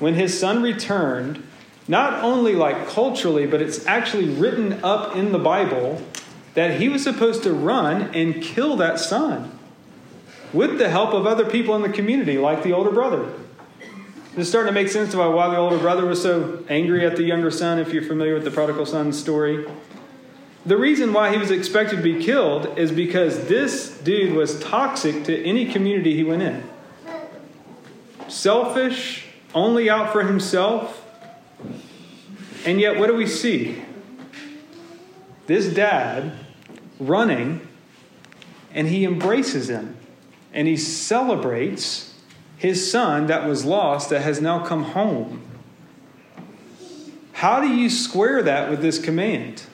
when 0.00 0.14
his 0.14 0.38
son 0.38 0.62
returned, 0.62 1.46
not 1.86 2.24
only 2.24 2.54
like 2.54 2.88
culturally, 2.88 3.46
but 3.46 3.62
it's 3.62 3.86
actually 3.86 4.28
written 4.28 4.84
up 4.84 5.14
in 5.16 5.32
the 5.32 5.38
Bible 5.38 6.02
that 6.54 6.80
he 6.80 6.88
was 6.88 7.02
supposed 7.02 7.42
to 7.44 7.52
run 7.52 8.14
and 8.14 8.42
kill 8.42 8.76
that 8.76 8.98
son 8.98 9.58
with 10.52 10.78
the 10.78 10.88
help 10.88 11.12
of 11.12 11.26
other 11.26 11.44
people 11.44 11.74
in 11.74 11.82
the 11.82 11.88
community, 11.88 12.38
like 12.38 12.62
the 12.62 12.72
older 12.72 12.90
brother. 12.90 13.32
It's 14.36 14.48
starting 14.48 14.72
to 14.72 14.80
make 14.80 14.88
sense 14.88 15.14
about 15.14 15.34
why 15.34 15.48
the 15.48 15.56
older 15.56 15.78
brother 15.78 16.06
was 16.06 16.22
so 16.22 16.64
angry 16.68 17.06
at 17.06 17.16
the 17.16 17.22
younger 17.22 17.50
son, 17.50 17.78
if 17.78 17.92
you're 17.92 18.02
familiar 18.02 18.34
with 18.34 18.44
the 18.44 18.50
prodigal 18.50 18.86
son 18.86 19.12
story. 19.12 19.64
The 20.66 20.76
reason 20.76 21.12
why 21.12 21.30
he 21.30 21.38
was 21.38 21.50
expected 21.50 21.96
to 21.96 22.02
be 22.02 22.24
killed 22.24 22.78
is 22.78 22.90
because 22.90 23.48
this 23.48 23.98
dude 23.98 24.34
was 24.34 24.58
toxic 24.60 25.24
to 25.24 25.44
any 25.44 25.70
community 25.70 26.14
he 26.14 26.24
went 26.24 26.42
in. 26.42 26.64
Selfish, 28.28 29.26
only 29.54 29.90
out 29.90 30.12
for 30.12 30.24
himself. 30.24 31.04
And 32.64 32.80
yet, 32.80 32.98
what 32.98 33.08
do 33.08 33.14
we 33.14 33.26
see? 33.26 33.82
This 35.46 35.66
dad 35.66 36.32
running, 36.98 37.66
and 38.72 38.88
he 38.88 39.04
embraces 39.04 39.68
him 39.68 39.96
and 40.54 40.68
he 40.68 40.76
celebrates 40.76 42.14
his 42.56 42.90
son 42.90 43.26
that 43.26 43.46
was 43.46 43.64
lost 43.64 44.08
that 44.10 44.22
has 44.22 44.40
now 44.40 44.64
come 44.64 44.84
home. 44.84 45.42
How 47.32 47.60
do 47.60 47.68
you 47.68 47.90
square 47.90 48.42
that 48.42 48.70
with 48.70 48.80
this 48.80 48.98
command? 48.98 49.64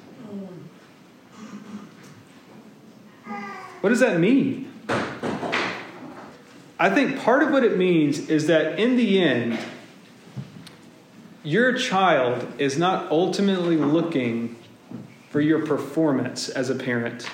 What 3.81 3.91
does 3.91 4.01
that 4.01 4.21
mean? 4.21 4.71
I 6.79 6.91
think 6.91 7.21
part 7.21 7.43
of 7.43 7.51
what 7.51 7.65
it 7.65 7.77
means 7.77 8.29
is 8.29 8.47
that 8.47 8.79
in 8.79 8.97
the 8.97 9.21
end, 9.23 9.59
your 11.43 11.73
child 11.75 12.47
is 12.59 12.79
not 12.79 13.11
ultimately 13.11 13.77
looking 13.77 14.57
for 15.31 15.41
your 15.41 15.65
performance 15.65 16.49
as 16.49 16.69
a 16.69 16.75
parent. 16.75 17.29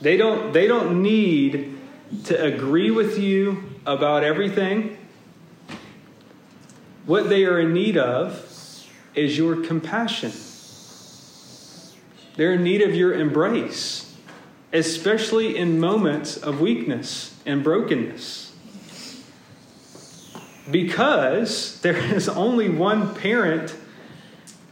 They 0.00 0.16
don't, 0.16 0.52
they 0.52 0.66
don't 0.66 1.02
need 1.02 1.76
to 2.24 2.42
agree 2.42 2.90
with 2.90 3.18
you 3.18 3.62
about 3.86 4.24
everything. 4.24 4.96
What 7.06 7.28
they 7.28 7.44
are 7.44 7.60
in 7.60 7.72
need 7.72 7.96
of 7.96 8.46
is 9.14 9.36
your 9.36 9.64
compassion. 9.64 10.32
They're 12.40 12.54
in 12.54 12.62
need 12.62 12.80
of 12.80 12.94
your 12.94 13.12
embrace, 13.12 14.16
especially 14.72 15.58
in 15.58 15.78
moments 15.78 16.38
of 16.38 16.58
weakness 16.58 17.38
and 17.44 17.62
brokenness. 17.62 18.54
Because 20.70 21.78
there 21.82 21.98
is 21.98 22.30
only 22.30 22.70
one 22.70 23.14
parent 23.14 23.76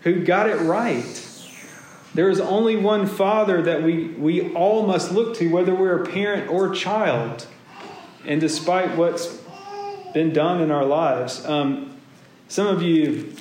who 0.01 0.25
got 0.25 0.49
it 0.49 0.57
right. 0.63 1.29
There 2.15 2.31
is 2.31 2.41
only 2.41 2.77
one 2.77 3.07
Father 3.07 3.61
that 3.61 3.83
we, 3.83 4.07
we 4.15 4.51
all 4.55 4.87
must 4.87 5.13
look 5.13 5.37
to, 5.37 5.51
whether 5.51 5.75
we're 5.75 6.03
a 6.03 6.07
parent 6.07 6.49
or 6.49 6.71
child. 6.71 7.47
And 8.25 8.41
despite 8.41 8.97
what's 8.97 9.43
been 10.15 10.33
done 10.33 10.63
in 10.63 10.71
our 10.71 10.87
lives, 10.87 11.45
um, 11.45 11.99
some 12.49 12.67
of 12.67 12.81
you 12.81 13.35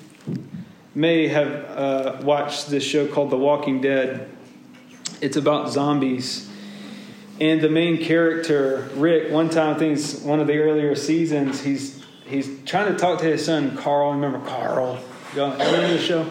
may 0.97 1.27
have 1.27 1.47
uh, 1.65 2.17
watched 2.23 2.71
this 2.71 2.83
show 2.83 3.05
called 3.07 3.29
The 3.29 3.37
Walking 3.37 3.81
Dead. 3.81 4.27
It's 5.21 5.37
about 5.37 5.69
zombies. 5.69 6.49
And 7.39 7.61
the 7.61 7.69
main 7.69 8.03
character, 8.03 8.89
Rick, 8.95 9.31
one 9.31 9.51
time, 9.51 9.75
I 9.75 9.77
think 9.77 9.99
it's 9.99 10.21
one 10.21 10.39
of 10.39 10.47
the 10.47 10.57
earlier 10.57 10.95
seasons, 10.95 11.61
he's, 11.61 12.03
he's 12.25 12.49
trying 12.65 12.91
to 12.91 12.97
talk 12.97 13.19
to 13.19 13.25
his 13.25 13.45
son, 13.45 13.77
Carl. 13.77 14.13
Remember 14.13 14.39
Carl? 14.49 14.97
You 15.35 15.43
remember 15.43 15.87
the 15.89 15.99
show? 15.99 16.27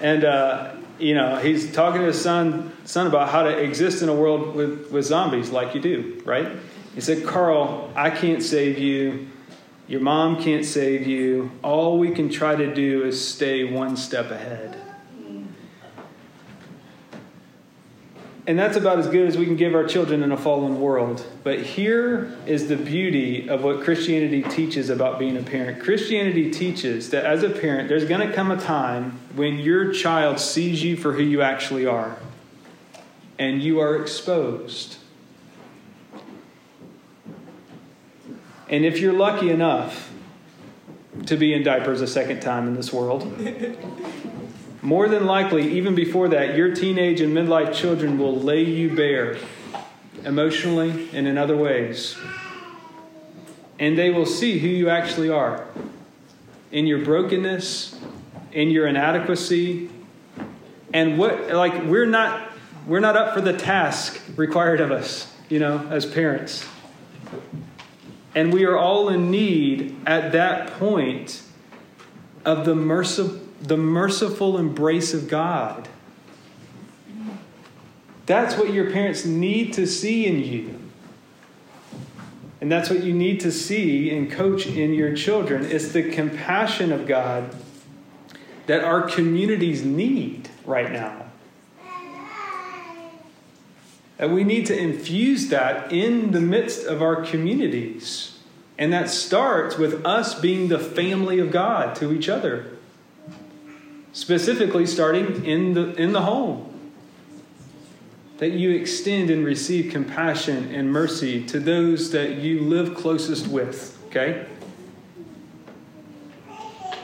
And 0.00 0.24
uh, 0.24 0.76
you 1.00 1.16
know, 1.16 1.38
he's 1.38 1.72
talking 1.72 2.00
to 2.02 2.06
his 2.06 2.20
son, 2.20 2.76
son 2.84 3.08
about 3.08 3.30
how 3.30 3.42
to 3.42 3.58
exist 3.58 4.04
in 4.04 4.08
a 4.08 4.14
world 4.14 4.54
with, 4.54 4.88
with 4.92 5.04
zombies 5.04 5.50
like 5.50 5.74
you 5.74 5.80
do, 5.80 6.22
right? 6.24 6.52
He 6.94 7.00
said, 7.00 7.26
Carl, 7.26 7.90
I 7.96 8.10
can't 8.10 8.40
save 8.40 8.78
you. 8.78 9.30
Your 9.88 10.00
mom 10.00 10.42
can't 10.42 10.64
save 10.64 11.06
you. 11.06 11.52
All 11.62 11.98
we 11.98 12.10
can 12.10 12.28
try 12.28 12.56
to 12.56 12.74
do 12.74 13.04
is 13.04 13.26
stay 13.26 13.64
one 13.64 13.96
step 13.96 14.30
ahead. 14.30 14.76
And 18.48 18.56
that's 18.56 18.76
about 18.76 19.00
as 19.00 19.08
good 19.08 19.26
as 19.26 19.36
we 19.36 19.44
can 19.44 19.56
give 19.56 19.74
our 19.74 19.84
children 19.84 20.22
in 20.22 20.30
a 20.30 20.36
fallen 20.36 20.80
world. 20.80 21.26
But 21.42 21.62
here 21.62 22.36
is 22.46 22.68
the 22.68 22.76
beauty 22.76 23.48
of 23.48 23.64
what 23.64 23.82
Christianity 23.82 24.42
teaches 24.42 24.88
about 24.88 25.18
being 25.18 25.36
a 25.36 25.42
parent. 25.42 25.82
Christianity 25.82 26.52
teaches 26.52 27.10
that 27.10 27.24
as 27.24 27.42
a 27.42 27.50
parent, 27.50 27.88
there's 27.88 28.04
going 28.04 28.26
to 28.26 28.32
come 28.32 28.52
a 28.52 28.56
time 28.56 29.18
when 29.34 29.58
your 29.58 29.92
child 29.92 30.38
sees 30.38 30.82
you 30.82 30.96
for 30.96 31.12
who 31.12 31.22
you 31.22 31.42
actually 31.42 31.86
are, 31.86 32.18
and 33.36 33.60
you 33.60 33.80
are 33.80 34.00
exposed. 34.00 34.98
And 38.68 38.84
if 38.84 38.98
you're 38.98 39.12
lucky 39.12 39.50
enough 39.50 40.12
to 41.26 41.36
be 41.36 41.54
in 41.54 41.62
diapers 41.62 42.00
a 42.00 42.06
second 42.06 42.40
time 42.40 42.66
in 42.66 42.74
this 42.74 42.92
world, 42.92 43.26
more 44.82 45.08
than 45.08 45.26
likely, 45.26 45.72
even 45.76 45.94
before 45.94 46.28
that, 46.28 46.56
your 46.56 46.74
teenage 46.74 47.20
and 47.20 47.36
midlife 47.36 47.74
children 47.74 48.18
will 48.18 48.38
lay 48.38 48.62
you 48.62 48.94
bare 48.94 49.36
emotionally 50.24 51.08
and 51.12 51.26
in 51.26 51.38
other 51.38 51.56
ways. 51.56 52.16
And 53.78 53.96
they 53.96 54.10
will 54.10 54.26
see 54.26 54.58
who 54.58 54.68
you 54.68 54.88
actually 54.88 55.30
are 55.30 55.66
in 56.72 56.86
your 56.86 57.04
brokenness, 57.04 57.98
in 58.52 58.70
your 58.70 58.86
inadequacy, 58.86 59.90
and 60.92 61.18
what 61.18 61.50
like 61.50 61.84
we're 61.84 62.06
not 62.06 62.50
we're 62.86 63.00
not 63.00 63.16
up 63.16 63.34
for 63.34 63.40
the 63.40 63.52
task 63.52 64.20
required 64.36 64.80
of 64.80 64.90
us, 64.90 65.32
you 65.48 65.58
know, 65.58 65.86
as 65.90 66.06
parents. 66.06 66.66
And 68.36 68.52
we 68.52 68.64
are 68.64 68.78
all 68.78 69.08
in 69.08 69.32
need 69.32 69.96
at 70.06 70.30
that 70.32 70.78
point 70.78 71.42
of 72.44 72.64
the 72.64 72.76
merciful 72.76 73.40
the 73.60 73.76
merciful 73.76 74.58
embrace 74.58 75.14
of 75.14 75.28
God. 75.28 75.88
That's 78.26 78.56
what 78.56 78.72
your 78.72 78.90
parents 78.90 79.24
need 79.24 79.72
to 79.72 79.86
see 79.86 80.26
in 80.26 80.42
you. 80.42 80.78
And 82.60 82.70
that's 82.70 82.90
what 82.90 83.02
you 83.02 83.12
need 83.12 83.40
to 83.40 83.52
see 83.52 84.14
and 84.14 84.30
coach 84.30 84.66
in 84.66 84.92
your 84.92 85.14
children. 85.14 85.64
It's 85.64 85.92
the 85.92 86.10
compassion 86.10 86.92
of 86.92 87.06
God 87.06 87.54
that 88.66 88.84
our 88.84 89.02
communities 89.02 89.84
need 89.84 90.50
right 90.64 90.92
now. 90.92 91.15
And 94.18 94.34
we 94.34 94.44
need 94.44 94.66
to 94.66 94.78
infuse 94.78 95.48
that 95.48 95.92
in 95.92 96.30
the 96.30 96.40
midst 96.40 96.86
of 96.86 97.02
our 97.02 97.22
communities. 97.22 98.38
And 98.78 98.92
that 98.92 99.10
starts 99.10 99.76
with 99.76 100.04
us 100.04 100.38
being 100.38 100.68
the 100.68 100.78
family 100.78 101.38
of 101.38 101.50
God 101.50 101.94
to 101.96 102.12
each 102.12 102.28
other. 102.28 102.66
Specifically, 104.12 104.86
starting 104.86 105.44
in 105.44 105.74
the, 105.74 105.94
in 105.94 106.12
the 106.12 106.22
home. 106.22 106.72
That 108.38 108.50
you 108.50 108.70
extend 108.70 109.30
and 109.30 109.44
receive 109.44 109.92
compassion 109.92 110.74
and 110.74 110.90
mercy 110.90 111.44
to 111.46 111.60
those 111.60 112.10
that 112.12 112.36
you 112.36 112.60
live 112.60 112.94
closest 112.94 113.46
with. 113.46 113.98
Okay? 114.08 114.46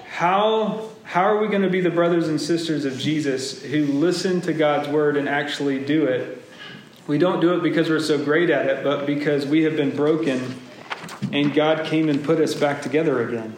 How, 0.09 0.88
how 1.05 1.22
are 1.22 1.38
we 1.38 1.48
going 1.48 1.62
to 1.62 1.70
be 1.70 1.81
the 1.81 1.90
brothers 1.90 2.29
and 2.29 2.40
sisters 2.40 2.85
of 2.85 2.98
Jesus 2.98 3.62
who 3.62 3.85
listen 3.87 4.40
to 4.42 4.53
God's 4.53 4.88
word 4.88 5.16
and 5.16 5.29
actually 5.29 5.83
do 5.83 6.05
it? 6.05 6.41
We 7.12 7.18
don't 7.18 7.40
do 7.40 7.53
it 7.53 7.62
because 7.62 7.90
we're 7.90 8.01
so 8.01 8.16
great 8.16 8.48
at 8.48 8.64
it, 8.64 8.83
but 8.83 9.05
because 9.05 9.44
we 9.44 9.64
have 9.64 9.77
been 9.77 9.94
broken 9.94 10.59
and 11.31 11.53
God 11.53 11.85
came 11.85 12.09
and 12.09 12.25
put 12.25 12.40
us 12.40 12.55
back 12.55 12.81
together 12.81 13.29
again. 13.29 13.55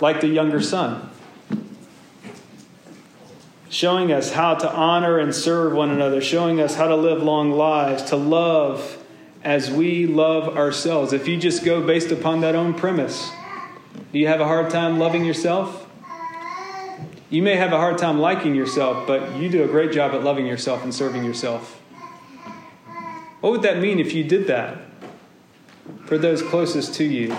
Like 0.00 0.22
the 0.22 0.28
younger 0.28 0.62
son, 0.62 1.10
showing 3.68 4.12
us 4.12 4.32
how 4.32 4.54
to 4.54 4.72
honor 4.72 5.18
and 5.18 5.34
serve 5.34 5.74
one 5.74 5.90
another, 5.90 6.22
showing 6.22 6.58
us 6.58 6.76
how 6.76 6.88
to 6.88 6.96
live 6.96 7.22
long 7.22 7.52
lives, 7.52 8.02
to 8.04 8.16
love 8.16 8.96
as 9.44 9.70
we 9.70 10.06
love 10.06 10.56
ourselves. 10.56 11.12
If 11.12 11.28
you 11.28 11.36
just 11.36 11.66
go 11.66 11.86
based 11.86 12.10
upon 12.12 12.40
that 12.40 12.54
own 12.54 12.72
premise, 12.72 13.30
do 14.10 14.18
you 14.18 14.28
have 14.28 14.40
a 14.40 14.46
hard 14.46 14.70
time 14.70 14.98
loving 14.98 15.26
yourself? 15.26 15.86
You 17.28 17.42
may 17.42 17.56
have 17.56 17.74
a 17.74 17.76
hard 17.76 17.98
time 17.98 18.18
liking 18.20 18.54
yourself, 18.54 19.06
but 19.06 19.36
you 19.36 19.50
do 19.50 19.64
a 19.64 19.68
great 19.68 19.92
job 19.92 20.14
at 20.14 20.24
loving 20.24 20.46
yourself 20.46 20.82
and 20.82 20.94
serving 20.94 21.22
yourself. 21.22 21.75
What 23.40 23.52
would 23.52 23.62
that 23.62 23.78
mean 23.78 24.00
if 24.00 24.12
you 24.12 24.24
did 24.24 24.46
that 24.46 24.78
for 26.06 26.18
those 26.18 26.42
closest 26.42 26.94
to 26.94 27.04
you? 27.04 27.36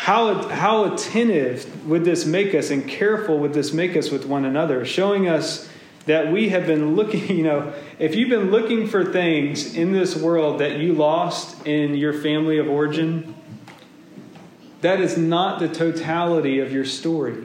How, 0.00 0.48
how 0.48 0.92
attentive 0.94 1.86
would 1.86 2.04
this 2.04 2.24
make 2.24 2.54
us 2.54 2.70
and 2.70 2.88
careful 2.88 3.38
would 3.38 3.52
this 3.52 3.72
make 3.72 3.96
us 3.96 4.10
with 4.10 4.24
one 4.24 4.44
another, 4.44 4.84
showing 4.84 5.28
us 5.28 5.68
that 6.06 6.32
we 6.32 6.48
have 6.48 6.66
been 6.66 6.96
looking, 6.96 7.28
you 7.36 7.42
know, 7.42 7.72
if 7.98 8.14
you've 8.14 8.30
been 8.30 8.50
looking 8.50 8.86
for 8.86 9.12
things 9.12 9.74
in 9.74 9.92
this 9.92 10.16
world 10.16 10.60
that 10.60 10.78
you 10.78 10.94
lost 10.94 11.66
in 11.66 11.94
your 11.94 12.12
family 12.12 12.58
of 12.58 12.68
origin, 12.68 13.34
that 14.80 15.00
is 15.00 15.18
not 15.18 15.60
the 15.60 15.68
totality 15.68 16.58
of 16.60 16.72
your 16.72 16.84
story. 16.84 17.44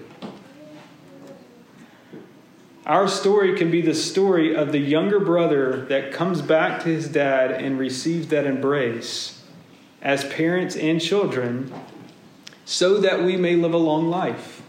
Our 2.85 3.07
story 3.07 3.57
can 3.57 3.71
be 3.71 3.81
the 3.81 3.95
story 3.95 4.55
of 4.55 4.71
the 4.71 4.77
younger 4.77 5.19
brother 5.19 5.85
that 5.85 6.11
comes 6.11 6.43
back 6.43 6.83
to 6.83 6.89
his 6.89 7.07
dad 7.07 7.51
and 7.51 7.79
receives 7.79 8.27
that 8.27 8.45
embrace 8.45 9.43
as 10.03 10.23
parents 10.25 10.75
and 10.75 11.01
children 11.01 11.73
so 12.63 12.99
that 12.99 13.23
we 13.23 13.37
may 13.37 13.55
live 13.55 13.73
a 13.73 13.77
long 13.77 14.07
life. 14.09 14.61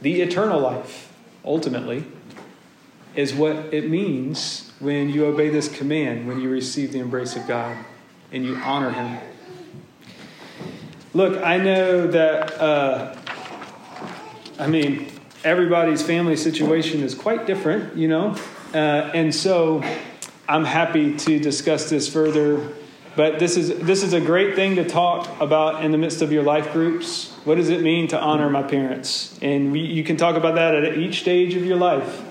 The 0.00 0.20
eternal 0.20 0.60
life, 0.60 1.12
ultimately, 1.44 2.04
is 3.16 3.34
what 3.34 3.56
it 3.74 3.90
means 3.90 4.72
when 4.78 5.08
you 5.08 5.26
obey 5.26 5.48
this 5.48 5.68
command, 5.68 6.28
when 6.28 6.40
you 6.40 6.50
receive 6.50 6.92
the 6.92 7.00
embrace 7.00 7.34
of 7.34 7.48
God 7.48 7.76
and 8.30 8.44
you 8.44 8.54
honor 8.56 8.90
Him. 8.90 9.18
Look, 11.14 11.42
I 11.42 11.56
know 11.56 12.06
that, 12.08 12.60
uh, 12.60 13.16
I 14.58 14.66
mean, 14.68 15.13
everybody's 15.44 16.02
family 16.02 16.36
situation 16.36 17.02
is 17.02 17.14
quite 17.14 17.46
different, 17.46 17.96
you 17.96 18.08
know? 18.08 18.36
Uh, 18.72 19.10
and 19.14 19.34
so 19.34 19.84
I'm 20.48 20.64
happy 20.64 21.16
to 21.16 21.38
discuss 21.38 21.90
this 21.90 22.12
further. 22.12 22.72
But 23.14 23.38
this 23.38 23.56
is, 23.56 23.78
this 23.78 24.02
is 24.02 24.12
a 24.12 24.20
great 24.20 24.56
thing 24.56 24.76
to 24.76 24.84
talk 24.84 25.40
about 25.40 25.84
in 25.84 25.92
the 25.92 25.98
midst 25.98 26.22
of 26.22 26.32
your 26.32 26.42
life 26.42 26.72
groups. 26.72 27.30
What 27.44 27.56
does 27.56 27.68
it 27.68 27.80
mean 27.80 28.08
to 28.08 28.20
honor 28.20 28.50
my 28.50 28.64
parents? 28.64 29.38
And 29.40 29.70
we, 29.70 29.80
you 29.80 30.02
can 30.02 30.16
talk 30.16 30.34
about 30.34 30.56
that 30.56 30.74
at 30.74 30.98
each 30.98 31.20
stage 31.20 31.54
of 31.54 31.64
your 31.64 31.76
life. 31.76 32.22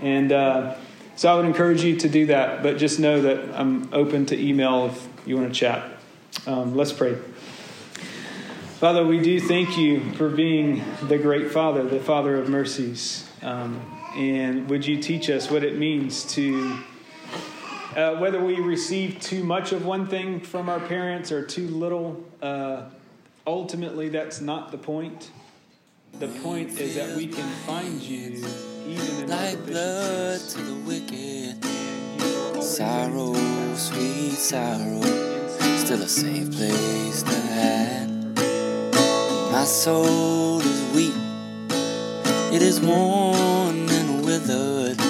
And 0.00 0.32
uh, 0.32 0.74
so 1.14 1.32
I 1.32 1.36
would 1.36 1.44
encourage 1.44 1.84
you 1.84 1.96
to 1.98 2.08
do 2.08 2.26
that. 2.26 2.62
But 2.62 2.78
just 2.78 2.98
know 2.98 3.22
that 3.22 3.54
I'm 3.54 3.88
open 3.92 4.26
to 4.26 4.40
email 4.40 4.86
if 4.86 5.08
you 5.26 5.36
want 5.36 5.52
to 5.52 5.54
chat. 5.54 5.88
Um, 6.46 6.74
let's 6.74 6.92
pray. 6.92 7.16
Father, 8.82 9.06
we 9.06 9.20
do 9.20 9.38
thank 9.38 9.78
you 9.78 10.12
for 10.14 10.28
being 10.28 10.82
the 11.02 11.16
great 11.16 11.52
Father, 11.52 11.84
the 11.84 12.00
Father 12.00 12.36
of 12.36 12.48
mercies. 12.48 13.24
Um, 13.40 13.80
and 14.16 14.68
would 14.68 14.84
you 14.84 15.00
teach 15.00 15.30
us 15.30 15.48
what 15.48 15.62
it 15.62 15.78
means 15.78 16.24
to, 16.34 16.80
uh, 17.94 18.16
whether 18.16 18.42
we 18.44 18.56
receive 18.56 19.20
too 19.20 19.44
much 19.44 19.70
of 19.70 19.86
one 19.86 20.08
thing 20.08 20.40
from 20.40 20.68
our 20.68 20.80
parents 20.80 21.30
or 21.30 21.46
too 21.46 21.68
little, 21.68 22.24
uh, 22.42 22.86
ultimately 23.46 24.08
that's 24.08 24.40
not 24.40 24.72
the 24.72 24.78
point. 24.78 25.30
The 26.18 26.26
point 26.42 26.70
is 26.80 26.96
that 26.96 27.16
we 27.16 27.28
can 27.28 27.48
find 27.64 28.02
you 28.02 28.44
even 28.88 29.22
in 29.22 29.28
like 29.28 29.64
blood 29.64 30.40
to 30.40 30.58
the 30.58 30.74
wicked. 30.80 31.64
Sorrow, 32.60 33.32
sweet 33.76 34.32
sorrow, 34.32 35.02
still 35.76 36.02
a 36.02 36.08
safe 36.08 36.50
place 36.50 37.22
to 37.22 37.30
hide. 37.30 38.01
My 39.62 39.66
soul 39.66 40.58
is 40.60 40.82
weak, 40.92 41.14
it 42.52 42.62
is 42.62 42.80
worn 42.80 43.88
and 43.88 44.24
withered. 44.24 45.00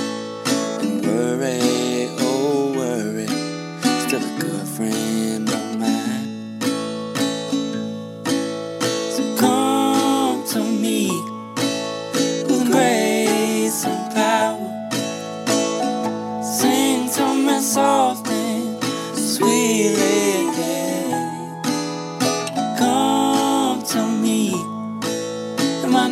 And 0.83 1.01
worry, 1.07 2.11
oh 2.21 2.75
worry, 2.77 3.29
still 4.05 4.21
a 4.21 4.39
good 4.39 4.69
friend 4.69 5.32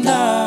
now. 0.02 0.39